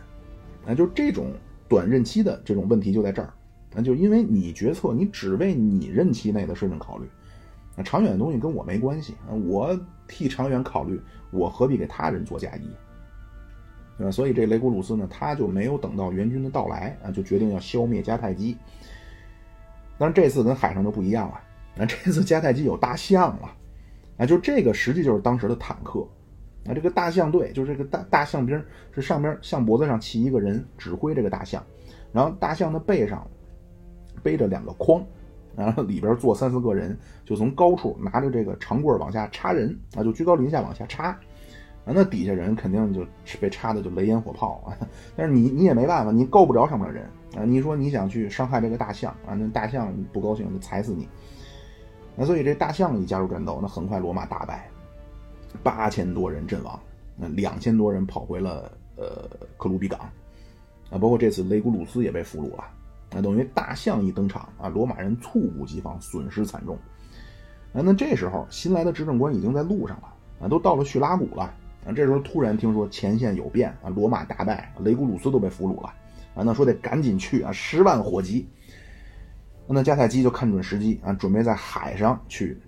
[0.65, 1.33] 啊，就这种
[1.69, 3.31] 短任期的这种问题就在这儿。
[3.73, 7.07] 那就因为你决策，你只为你任期内的事情考虑。
[7.75, 9.31] 那长远的东西跟我没关系啊！
[9.31, 10.99] 我替长远考虑，
[11.31, 12.67] 我何必给他人做嫁衣？
[13.97, 14.11] 对吧？
[14.11, 18.57] 所以这雷古鲁斯呢，他就没有等到援军的到来啊，就决定要消灭迦太基。
[19.97, 21.39] 但是这次跟海上就不一样了，
[21.75, 23.55] 那这次迦太基有大象了，
[24.17, 26.05] 啊，就这个实际就是当时的坦克，
[26.69, 31.61] 啊，这个大象队就是这个大大象兵是上边象脖子上骑一个人指挥这个大象，
[32.13, 33.27] 然后大象的背上
[34.23, 35.03] 背着两个筐。
[35.55, 41.17] 然后里边坐三四个人，就从高处拿着这个长棍往下插人啊，就居高临下往下插，啊，
[41.87, 43.05] 那底下人肯定就
[43.41, 44.77] 被插的就雷烟火炮啊。
[45.17, 47.03] 但是你你也没办法，你够不着上面的人
[47.35, 47.43] 啊。
[47.43, 51.09] 你说你想去伤害这个大象啊，那大象不高兴就踩死你。
[52.15, 54.68] 那所以这大象一加入战斗，那很快罗马大败，
[55.63, 56.79] 八千多人阵亡，
[57.15, 59.99] 那两千多人跑回了呃克鲁比港，
[60.89, 62.63] 啊，包括这次雷古鲁斯也被俘虏了。
[63.11, 66.77] 那等于大象一登场啊，罗马人猝不及防，损失惨重。
[67.73, 71.43] 啊，那这时候新来的执政官已经在路上了啊，都到了叙拉古了
[71.85, 71.91] 啊。
[71.95, 75.93] 这时候突然听说前线有变啊，罗马大败，雷古鲁斯都被俘虏了
[76.35, 76.43] 啊。
[76.43, 78.47] 那说得赶紧去啊，十万火急。
[79.71, 82.59] 那迦太基就看准时机啊，准备在海上去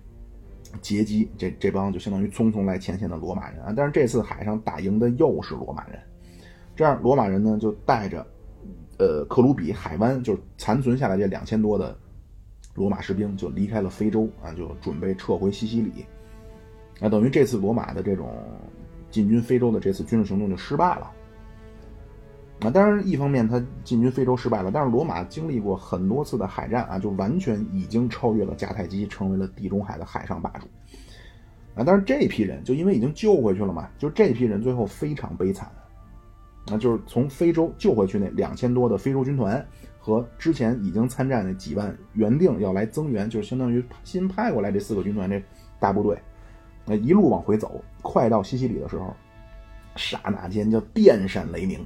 [0.80, 3.72] 截击这这帮就相当于匆匆来前线的罗马人啊。
[3.76, 5.98] 但是这次海上打赢的又是罗马人，
[6.74, 8.26] 这样罗马人呢就带着。
[8.98, 11.96] 呃克鲁比海湾，就是残存下来这两千多的
[12.74, 16.04] 罗马士兵就离开了非洲啊，就准备撤回西西里。
[17.00, 18.30] 那等于这次罗马的这种
[19.10, 21.10] 进军非洲的这次军事行动就失败了。
[22.64, 30.66] 啊，当然，一方面他进军非洲失败了，但是罗马经历过很多次的海战啊，就完全已经超越了迦太基，成为了地中海的海上霸主。
[31.74, 35.68] 啊，但是这批人就因为已经救回去了嘛，就这批人最后非常悲惨。
[36.68, 39.66] 那就是从非洲救回去那两千多的非洲军团
[39.98, 45.42] 和之前已经参战那几万原定要来增援，就是相当于新派过来这四个军团这
[45.80, 46.16] 大部队，
[46.84, 49.12] 那一路往回走，快到西西里的时候，
[49.96, 51.84] 刹那间就电闪雷鸣。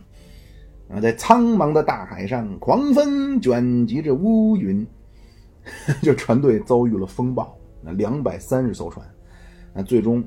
[0.88, 4.86] 啊，在苍茫的大海上，狂风卷集着乌云，
[6.00, 7.56] 就船队遭遇了风暴。
[7.82, 9.04] 那两百三十艘船，
[9.74, 10.22] 那最终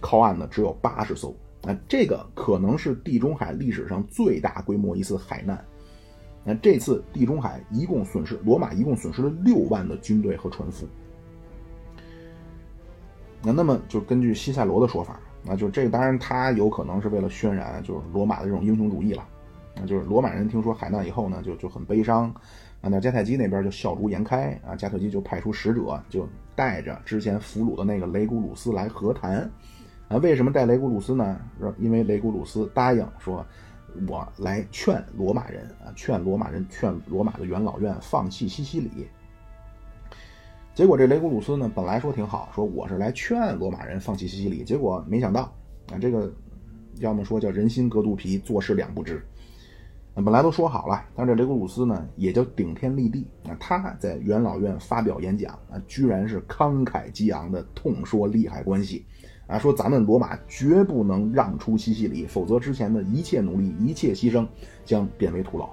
[0.00, 1.34] 靠岸的只有八十艘。
[1.62, 5.64] 那这个可能是地中海历史上最大规模一次海难。
[6.44, 10.86] 那这次地中海一共损失，罗马一共损失了六万的军队和船夫。
[13.42, 19.26] 那那么就根据西塞罗的说法，那就这个当然他有可能是为了渲染就是罗马的这种英雄主义了。
[19.76, 22.30] 那就是罗马人听说海难以后呢，就就很悲伤，
[22.80, 29.50] 啊，那迦太基那边就笑逐颜开啊，迦太基就派出使者，就带着之前俘虏的那个雷古鲁斯来和谈，
[30.08, 31.40] 啊，为什么带雷古鲁斯呢？
[31.78, 33.44] 因为雷古鲁斯答应说，
[34.08, 39.08] 我来劝罗马人啊，劝罗马人，劝罗马的元老院放弃西西里。
[40.72, 45.52] 结果这雷古鲁斯呢，本来说挺好，说我是来劝罗马人放弃西西里，结果没想到
[45.92, 46.32] 啊，这个
[46.98, 49.24] 要么说叫人心隔肚皮，做事两不知。
[50.22, 53.26] 本来都说好了，但是这雷古鲁斯呢，也就顶天立地。
[53.42, 59.04] 那他在元老院发表演讲，啊，居然是慷慨激昂的痛说利害关系，
[59.48, 64.46] 啊，说咱们罗马绝不能让出西西里，否则之前的一切努力、一切牺牲
[64.84, 65.68] 将变为徒劳。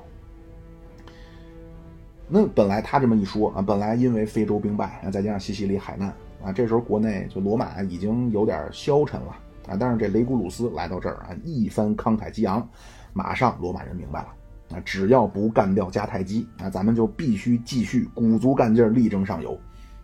[2.27, 6.11] 那本来他这么一说啊，本来因为非洲兵败啊，再加上西西里海难
[6.43, 9.27] 啊，这时候国内就罗马已经有点消沉了
[9.67, 9.77] 啊。
[9.79, 12.67] 但是这雷古鲁斯来到这儿啊，一番慷慨激昂。
[13.13, 14.27] 马上，罗马人明白了，
[14.75, 19.59] 啊，只要不干掉迦太基，啊，咱们就必须继续鼓足干劲力争上游，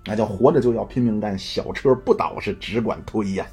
[0.06, 3.46] 那叫活着就要拼命干，小车不倒是只管推呀。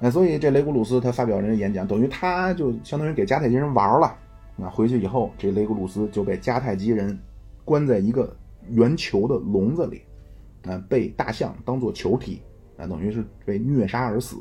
[0.00, 4.16] 那，所以这雷古鲁斯他发表人演讲，等于他就相当于给迦太基人玩了。
[4.54, 7.18] 那，回去以后，这雷古鲁斯就被迦太基人
[7.64, 8.36] 关在一个
[8.68, 10.02] 圆球的笼子里，
[10.68, 12.40] 啊，被大象当做球踢，
[12.76, 14.36] 啊，等于是被虐杀而死。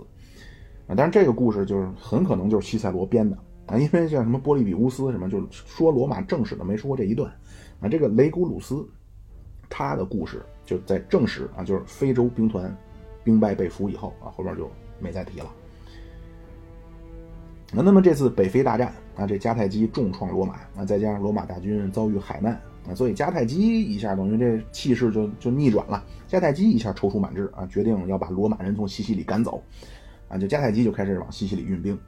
[0.88, 3.36] 啊，但是这个故事就是很可能就是西塞罗编的。
[3.68, 7.30] 啊，因为像什么波利比乌斯什么，就是说罗马正史的没说过这一段，
[7.82, 8.88] 啊，这个雷古鲁斯，
[9.70, 12.74] 他的故事就在正史啊，就是非洲兵团
[13.26, 15.46] 兵败被俘以后啊，后边就没再提了。
[17.74, 22.54] 那那么这次北非大战啊，这迦太基重创罗马啊，再加上罗马大军遭遇海难
[22.90, 29.62] 啊，所以迦太基一下等于这气势就就逆转了，迦太基一下踌躇满志啊，决定要把罗马人从西西里赶走，
[30.30, 32.00] 啊，就迦太基就开始往西西里运兵。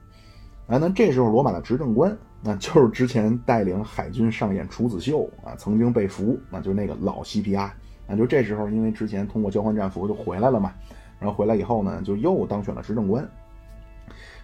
[0.70, 7.74] 啊，那这时候罗马的执政官，那就是之前带领海军上演处子秀啊，曾经被俘，那就是那个老西皮阿。
[8.06, 10.72] 那就这时候，因为之前通过交换战俘就回来了嘛，
[11.18, 13.28] 然后回来以后呢，就又当选了执政官。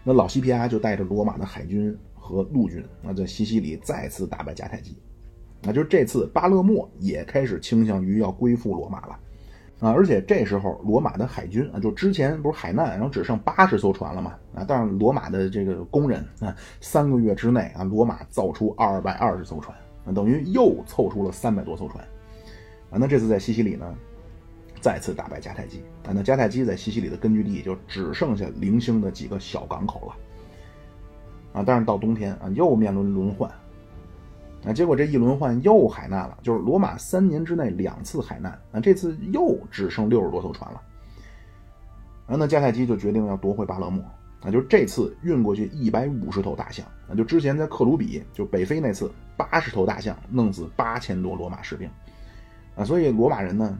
[0.03, 4.99] 那老西皮阿就带着罗马的海军和陆军，那在西西里再次打败迦太基。
[5.62, 9.18] 那就这次巴勒莫也开始倾向于要归附罗马了。
[9.79, 14.33] 啊，而且这时候罗马的海军啊，就之前不是海难，然后只剩八十艘船了嘛？
[14.55, 22.03] 啊，但是罗马的这个工人啊，三个月之内啊，罗马造出二百二十艘船，啊，等于又凑出了三百多艘船。
[22.89, 23.95] 啊，那这次在西西里呢，
[24.81, 25.83] 再次打败迦太基。
[26.07, 31.61] 啊，那迦太基在西西里的根据地就只剩下零星的几个小港口了。
[31.61, 33.51] 啊，但是到冬天啊，又面临轮换。
[34.69, 40.83] 那，结果这一轮换又海难了，就是罗马三年之内两次海难，那，这次又只剩六十多艘船了。
[42.27, 44.03] 啊，那迦太基就决定要夺回巴勒莫，
[44.41, 51.89] 啊，就是这次运过去一百五十头大象，啊，就之前在克鲁比就北非那次八十头大象弄死八千多罗马士兵，
[52.75, 53.79] 啊，所以罗马人呢，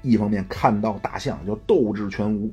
[0.00, 2.50] 一方面看到大象就斗志全无，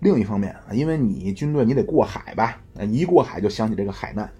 [0.00, 4.32] 另一方面啊，因为你军队你得过海吧，啊，一过海就想起这个海难。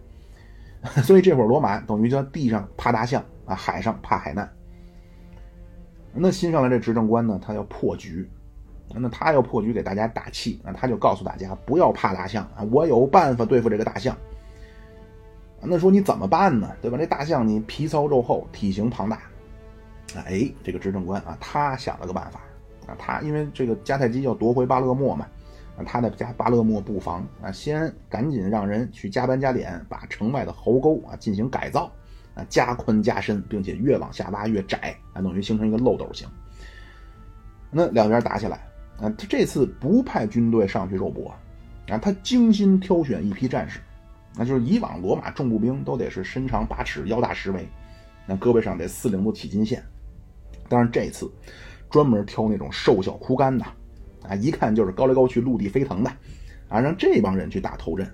[1.02, 4.48] 所以这会儿罗马等于叫地上怕大象啊，海上怕海难。
[6.12, 8.28] 那新上来这执政官呢，他要破局，
[8.94, 14.16] 那他要破局给大家打气那，他就告诉大家不要怕大象啊，我有办法对付这个大象。
[15.60, 16.70] 那说你怎么办呢？
[16.80, 16.96] 对吧？
[16.96, 19.20] 这大象你皮糙肉厚，体型庞大。
[20.24, 22.40] 哎，这个执政官啊，他想了个办法
[22.86, 25.26] 啊，他因为这个迦太基要夺回巴勒莫嘛，
[25.84, 31.90] 他的家巴勒莫布防啊，先赶紧让人去加班加点，把城外的壕沟啊进行改造
[32.34, 36.26] 啊，加宽加深，并且越往下挖越窄啊，等于形成一个漏斗形。
[37.70, 38.56] 那两边打起来
[39.00, 41.32] 啊，他这次不派军队上去肉搏
[41.88, 43.78] 啊，他精心挑选一批战士，
[44.34, 47.68] 那就是以往罗马重步兵都得是身长八尺、腰大十围，
[48.26, 49.82] 那胳膊上得四领子起筋线，
[50.68, 51.30] 但是这次
[51.88, 53.64] 专门挑那种瘦小枯干的。
[54.26, 56.10] 啊，一看就是高来高去、陆地飞腾的，
[56.68, 58.10] 啊，让这帮人去打头阵，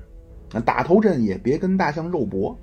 [0.53, 2.59] 那打头阵也别跟大象肉搏，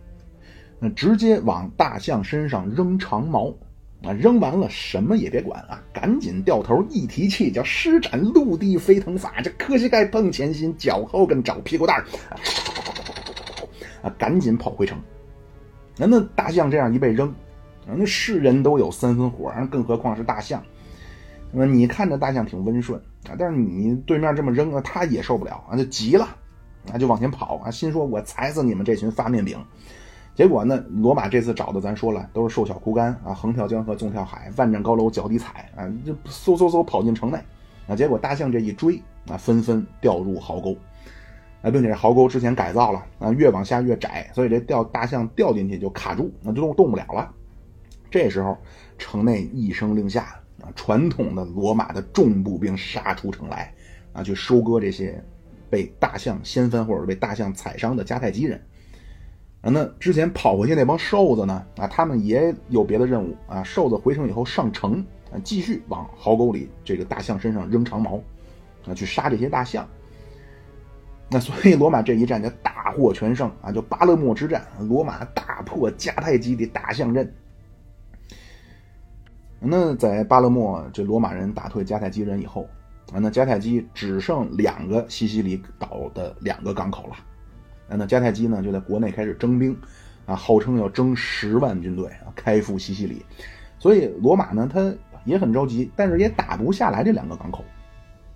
[0.79, 3.53] 那直接往大象身上扔长矛，
[4.03, 12.05] 啊，扔完了什么也别管啊，赶紧掉头一提气，叫施展陆地飞腾法，这磕膝盖碰前心，脚后跟找屁股蛋儿，
[14.01, 14.97] 啊，赶紧跑回城。
[15.97, 17.33] 那那大象这样一被扔，
[17.85, 20.63] 那是人都有三分火，更何况是大象。
[21.51, 22.99] 那么你看着大象挺温顺
[23.37, 26.27] 但是你对面这么扔啊，他也受不了啊，就急了，
[26.91, 29.57] 啊就往前跑啊，心说我踩死你们这群发面饼。
[30.33, 37.37] 结果呢，罗马这次找的咱说了都是瘦小枯干啊，横跳江河纵跳海，万丈高楼脚底踩啊，就嗖嗖嗖跑进城内
[37.87, 37.95] 啊。
[37.95, 40.75] 结果大象这一追啊，纷纷掉入壕沟
[41.61, 47.29] 啊，并且壕沟之前改造了啊，越往下越窄，所以这掉大象掉进去就卡住，那就动动不了了。
[48.09, 48.57] 这时候
[48.97, 50.35] 城内一声令下。
[50.75, 53.73] 传统的罗马的重步兵杀出城来，
[54.13, 55.23] 啊，去收割这些
[55.69, 58.59] 被大象掀翻或者被大象踩伤的迦太基人。
[59.61, 61.63] 啊，那之前跑回去那帮瘦子呢？
[61.77, 63.63] 啊，他们也有别的任务啊。
[63.63, 68.19] 瘦子回城以后上城啊，继续往壕沟里这个大象身上扔长矛，
[68.87, 69.87] 啊，去杀这些大象。
[71.29, 77.31] 那所以罗马这一战叫大获全胜啊，就巴勒莫之战，罗马大破迦太基的大象阵。
[79.63, 82.67] 那在巴勒莫，这罗马人打退迦太基人以后，
[83.13, 87.15] 啊，那迦太基只剩两个西西里岛的两个港口了。
[87.87, 89.77] 那迦太基呢，就在国内开始征兵，
[90.25, 93.23] 啊，号称要征十万军队啊，开赴西西里。
[93.77, 94.91] 所以罗马呢，他
[95.25, 97.63] 也很着急，但是也打不下来这两个港口。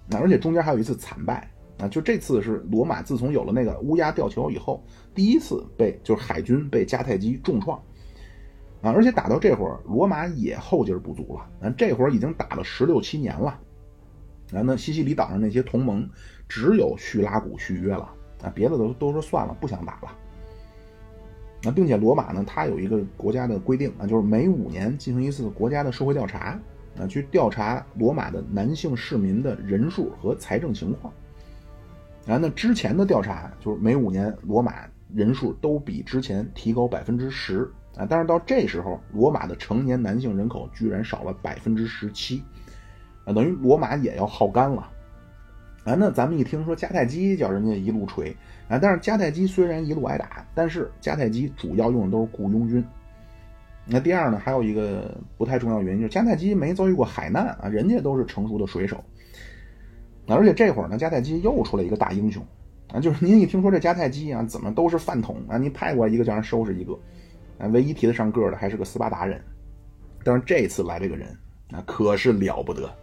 [0.07, 1.49] 那而且中间还有一次惨败
[1.79, 4.83] 啊，就这次是罗马自从有了那个乌鸦吊桥以后，
[5.15, 7.81] 第一次被就是海军被迦太基重创。
[8.85, 11.67] 啊，而且打到这会儿，罗马也后劲不足了。
[11.67, 13.59] 啊，这会儿已经打了十六七年了。
[14.53, 16.07] 啊，那西西里岛上那些同盟
[16.47, 18.07] 只有叙拉古续约了，
[18.43, 20.15] 啊，别的都都说算了，不想打了。
[21.63, 26.59] 那并且罗马呢，它有一个国家的规定啊，就是每五年进行一次国家的社会调查，
[26.99, 31.11] 啊，去调查罗马的男性市民的人数和财政情况。
[32.27, 37.67] 啊，那之前的调查就是每五年罗马人数都比之前提高百分之十。
[37.97, 38.05] 啊！
[38.09, 42.43] 但是到这时候，罗马的成年男性人口居然少了百分之十七，
[43.23, 44.89] 啊，等于罗马也要耗干了。
[45.85, 48.35] 啊，那咱们一听说迦太基叫人家一路锤，
[48.67, 52.83] 啊，但是迦太基虽然一路挨打，但是迦太基主要用的都是雇佣军。
[53.85, 59.03] 那第二呢，还有一个不太重要原因，就是迦太基没遭遇过海难啊，人家都是成熟的水手。
[60.27, 62.43] 而且这会儿呢，迦太基又出来一个大英雄，
[62.91, 65.57] 啊，就是您一听说这迦太基啊，怎么都是饭桶啊？
[65.59, 66.97] 你派过来一个叫人收拾一个。
[67.57, 69.41] 啊，唯一提得上个的还是个斯巴达人，
[70.23, 71.27] 但是这次来这个人
[71.71, 72.93] 啊，可是了不得。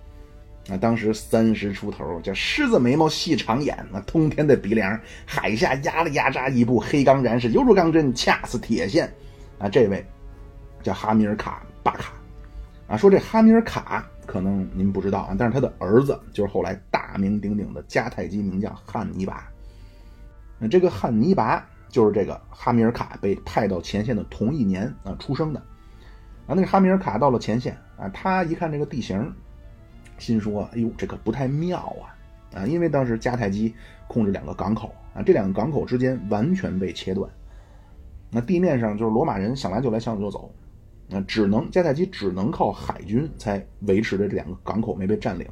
[0.68, 9.12] 啊，当时三十出头，叫狮子眉毛细长眼，那通天的鼻梁，海下压了压扎一部黑钢髯，是犹如钢针，恰似铁线。
[9.58, 10.04] 啊，这位
[10.82, 12.12] 叫哈米尔卡巴卡。
[12.86, 19.48] 啊，说这哈米尔卡可能您不知道啊，但是他的儿子就是后来大名鼎鼎的迦太基名将汉尼拔。
[20.58, 21.66] 那这个汉尼拔。
[21.92, 25.60] 就是这个哈米尔卡被派到前线的同一年啊出生的，
[26.46, 29.30] 啊，那个哈米尔卡到了前线啊，他一看这个地形，
[30.16, 32.16] 心说：“哎呦，这可不太妙啊！”
[32.56, 33.74] 啊，因为当时迦太基
[34.08, 37.30] 控制两个港口啊，这两个港口之间完全被切断，
[38.30, 40.50] 那地面上就是罗马人想来就来，想走就走，
[41.08, 45.46] 那只能迦太基只能靠海军才维持着这两个港口没被占领。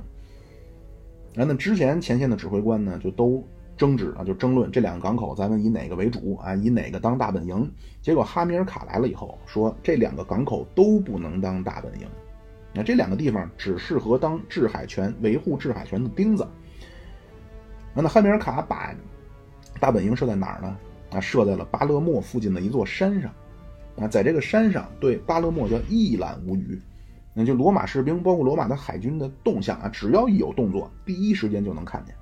[1.36, 3.46] 啊，那之前前线的指挥官呢，就都。
[3.80, 6.54] 争执啊，就争论这两个港口，咱们以哪个为主啊？
[6.54, 7.72] 以哪个当大本营？
[8.02, 12.06] 结果哈米尔卡来了以后，说这两个港口都不能当大本营，
[12.74, 16.46] 那这两个地方只适合当制海权、维护制海权的钉子。
[17.94, 18.94] 那那哈米尔卡把
[19.80, 20.76] 大本营设在哪儿呢？
[21.12, 23.32] 啊，设在了巴勒莫附近的一座山上。
[23.96, 26.78] 啊，在这个山上，对巴勒莫叫一览无余。
[27.32, 32.14] 那就罗马士兵，包括罗马的海军的动向啊，只要一有动作，第一时间就能看见。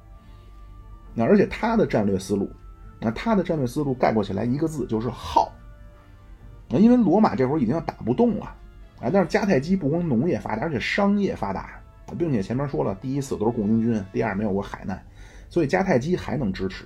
[1.14, 2.50] 那而且他的战略思路，
[3.00, 5.50] 那他的战略思路概括起来一个字就是耗。
[6.68, 8.44] 那因为罗马这会儿已经要打不动了，
[9.00, 11.80] 啊，但是迦太基不光农业发达，而且商业发达，
[12.18, 15.02] 并且前面说了，第一次都是雇佣军，第二没有过海难，
[15.48, 16.84] 所以迦太基还能支持。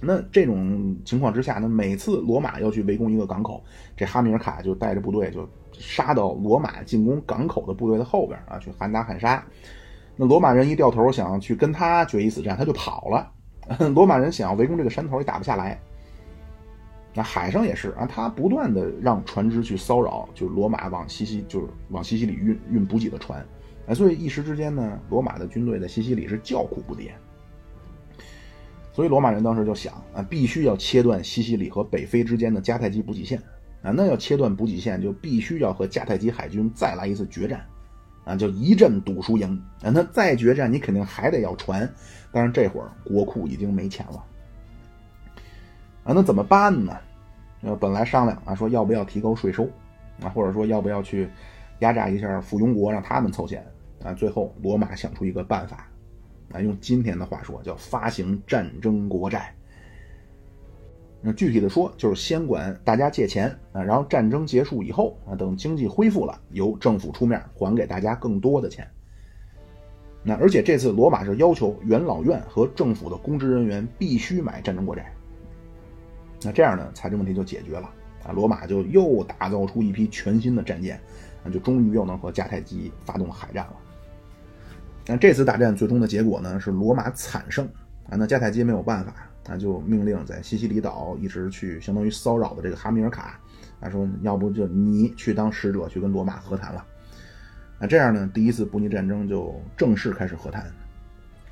[0.00, 3.62] 那这种情况之下呢，每次罗马要去围攻一个港口，
[3.96, 9.44] 这哈米尔卡就带着部队就杀到罗马进攻港口的部队的后边啊，去喊打喊杀。
[10.16, 13.30] 那罗马人一掉头想要去跟他决一死战，他就跑了。
[13.94, 15.80] 罗马人想要围攻这个山头也打不下来。
[17.14, 23.44] 那海上也是啊，他不断的让船只去骚扰，就是罗马往西西就是往西西里运运补给的船。
[23.86, 27.10] 哎，所以一时之间呢，罗马的军队在西西里是叫苦不迭。
[28.92, 33.38] 所以罗马人当时就想啊，必须要切断西西里和北非之间的迦太基补给线
[33.82, 33.90] 啊。
[33.90, 37.64] 那要切断补给线，就必须要和迦太基海军再来一次决战
[38.24, 39.90] 啊，就一阵赌输赢啊。
[39.90, 41.88] 那再决战，你肯定还得要船，
[42.32, 44.24] 但是这会儿国库已经没钱了
[46.04, 46.12] 啊。
[46.14, 46.96] 那怎么办呢？
[47.62, 49.68] 呃，本来商量啊，说要不要提高税收
[50.22, 51.28] 啊，或者说要不要去
[51.78, 53.64] 压榨一下附庸国，让他们凑钱
[54.02, 54.12] 啊。
[54.12, 55.88] 最后罗马想出一个办法。
[56.52, 59.52] 啊，用今天的话说，叫发行战争国债。
[61.26, 68.86] 那具体的说，就是先管大家借钱啊，然后战争结束以后啊，等经济恢复了，由政府出面还给大家更多的钱。
[70.22, 75.10] 那而且这次罗马是要求元老院和政府的公职人员必须买战争国债。
[76.42, 77.90] 那这样呢，财政问题就解决了
[78.26, 81.00] 啊，罗马就又打造出一批全新的战舰，
[81.42, 83.76] 那就终于又能和迦太基发动海战了。
[85.06, 87.66] 那这次大战最终的结果呢，是罗马惨胜
[88.10, 88.16] 啊！
[88.16, 93.38] 那迦太基没有办法，他，就命令在西西里岛一直去相当于骚扰的这个哈米尔卡，
[93.80, 96.84] 他，说要不就你去当使者去跟罗马和谈了。
[97.78, 100.64] 那这样呢，第一次布匿战争就正式开始和谈。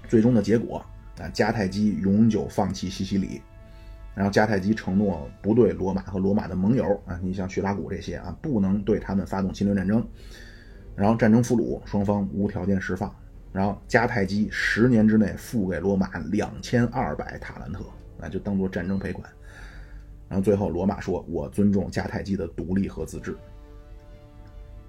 [0.09, 0.79] 最终的结果
[1.19, 3.43] 啊，迦太基永久放弃西西里，
[4.15, 10.07] 然后迦太基承诺不对罗马和罗马的盟友啊，你像叙拉古这些啊，不能对他们发动侵略战争。
[10.95, 13.15] 然后战争俘虏双方无条件释放。
[13.53, 17.85] 然后迦太基十年之内付给罗马两千二百塔兰特，
[18.19, 19.29] 那就当做战争赔款。
[20.29, 23.37] 然后最后罗马说：“我尊重迦太基的独立和自治。”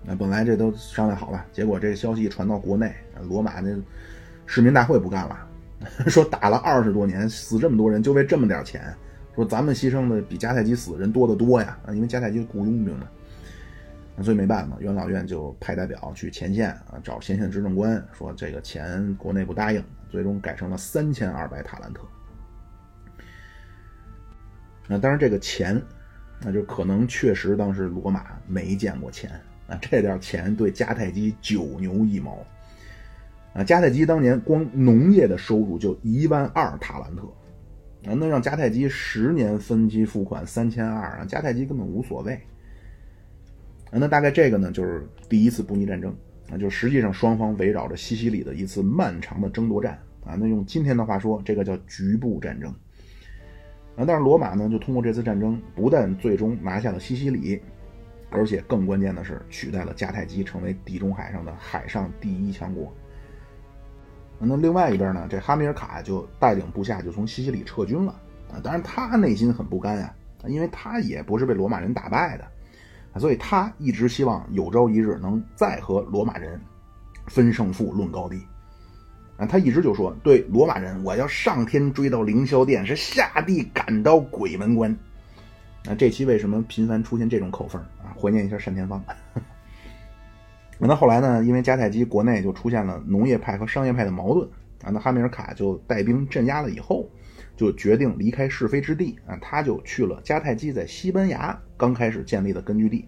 [0.05, 2.93] 那本来这都商量好了，结果这消息传到国内，
[3.27, 3.75] 罗马那
[4.45, 5.47] 市民大会不干了，
[6.07, 8.93] 说打了二十多年，死这么多人，就为这么点钱，
[9.35, 11.77] 说咱们牺牲的比迦太基死的人多得多呀！
[11.89, 13.07] 因为迦太基雇佣兵嘛。
[14.21, 22.01] 所以没办法，元老院就派代表去前线啊，找前线执政官说这个钱国内不答应，最终改成了三千二百塔兰特。
[24.87, 25.81] 那当然这个钱，
[26.41, 29.31] 那就可能确实当时罗马没见过钱
[29.67, 32.45] 啊，这点钱对迦太基九牛一毛
[33.53, 33.63] 啊。
[33.63, 37.23] 迦太基当年光农业的收入就一万二塔兰特
[38.05, 42.39] 啊，那让迦太基十年分期付款三千二啊，迦太基根本无所谓。
[43.95, 46.15] 那大概这个呢，就是第一次布匿战争
[46.51, 50.35] 啊，就实际上双方围绕着西西里的一次漫长的争夺战啊。
[50.39, 52.71] 那用今天的话说，这个叫局部战争
[53.95, 54.03] 啊。
[54.05, 57.61] 但是罗马呢，就通过这次战争，不但最终拿下了西西里，
[58.31, 62.91] 而且更关键的是取代了迦太基，成为地中海上的海上第一强国。
[64.39, 68.11] 那另外一边呢，这哈米尔卡就带领部下就从西西里撤军了
[68.51, 68.59] 啊。
[68.63, 70.15] 当然他内心很不甘啊，
[70.47, 72.45] 因为他也不是被罗马人打败的。
[73.19, 76.59] 所以他一直希望有朝一日能再和罗马人
[77.27, 78.41] 分胜负、论高低。
[79.37, 84.95] 啊，他一直就说：“对罗马人，我要上天追到凌霄殿，是下地赶到鬼门关。”
[85.85, 88.13] 那这期为什么频繁出现这种口风啊？
[88.19, 89.03] 怀念一下单田芳。
[90.77, 91.43] 那后来呢？
[91.43, 94.47] 因为迦太基国内就出现了农业派和商业派的矛盾
[94.83, 97.09] 啊，那哈米尔卡就带兵镇压了以后。
[97.63, 103.05] 就决定离开是非之地啊，他就去了迦太基在西班牙刚开始建立的根据地。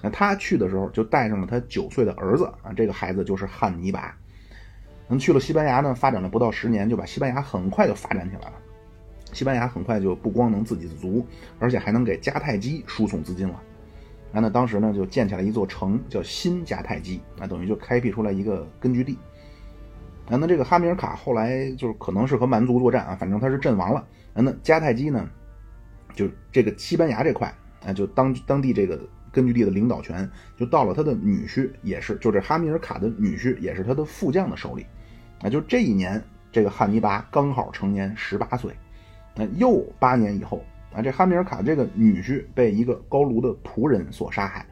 [0.00, 4.16] 那他去的时候就带上了他九岁的儿子啊，这个孩子就是汉尼拔。
[5.08, 8.52] 那去了西班牙呢，发展了不到十年，就把西班牙很快就发展起来了。
[9.32, 11.26] 西班牙很快就不光能自给自足，
[11.58, 13.54] 而且还能给迦太基输送资金了。
[14.32, 19.18] 啊，那当时呢就建起来一座城，叫新迦太基，那等于就开辟出来一个根据地。
[20.30, 24.00] 啊，那这个哈米尔卡后来就是可能是和蛮族作战啊，反正他是阵亡了。
[24.34, 25.26] 啊，那迦太基呢，
[26.14, 27.52] 就这个西班牙这块
[27.86, 29.00] 啊，就当当地这个
[29.32, 34.84] 根据地的领导权就到了他的女婿，也是就这哈米尔卡的女婿，也是他的副将的手里。
[35.40, 36.22] 啊，就这一年，
[36.52, 38.72] 这个汉尼拔刚好成年十八岁。
[39.34, 40.62] 那又八年以后
[40.92, 44.66] 啊，这哈米尔卡这个女婿被一个高卢的仆人所杀害。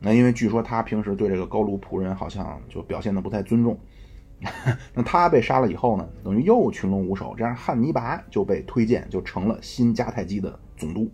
[0.00, 3.78] 那因为据说他平时对这个高卢仆人好像就表现的不太尊重。
[4.94, 11.10] 那他被杀了以后呢，等于又群龙无首，这样汉尼拔就被推荐，就成了新迦太基的总督。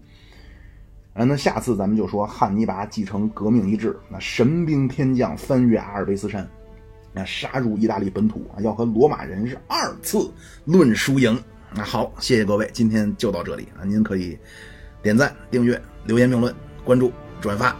[1.12, 6.49] 啊，那下次咱们就说汉尼拔继承革命遗志，那神兵天将翻越阿尔卑斯山，
[7.12, 10.31] 那，杀入意大利本土，要和罗马人是二次
[10.64, 11.43] 论输赢。
[11.74, 14.39] 那好，谢谢各位，今天就到这里啊，您可以
[15.03, 16.55] 点赞、订阅、留言、评论、
[16.85, 17.11] 关注、
[17.41, 17.74] 转发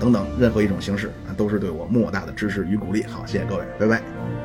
[0.00, 3.04] 等等任何一种形式，都是对我莫大的支持与鼓励。
[3.04, 4.41] 好，谢谢各位，拜拜。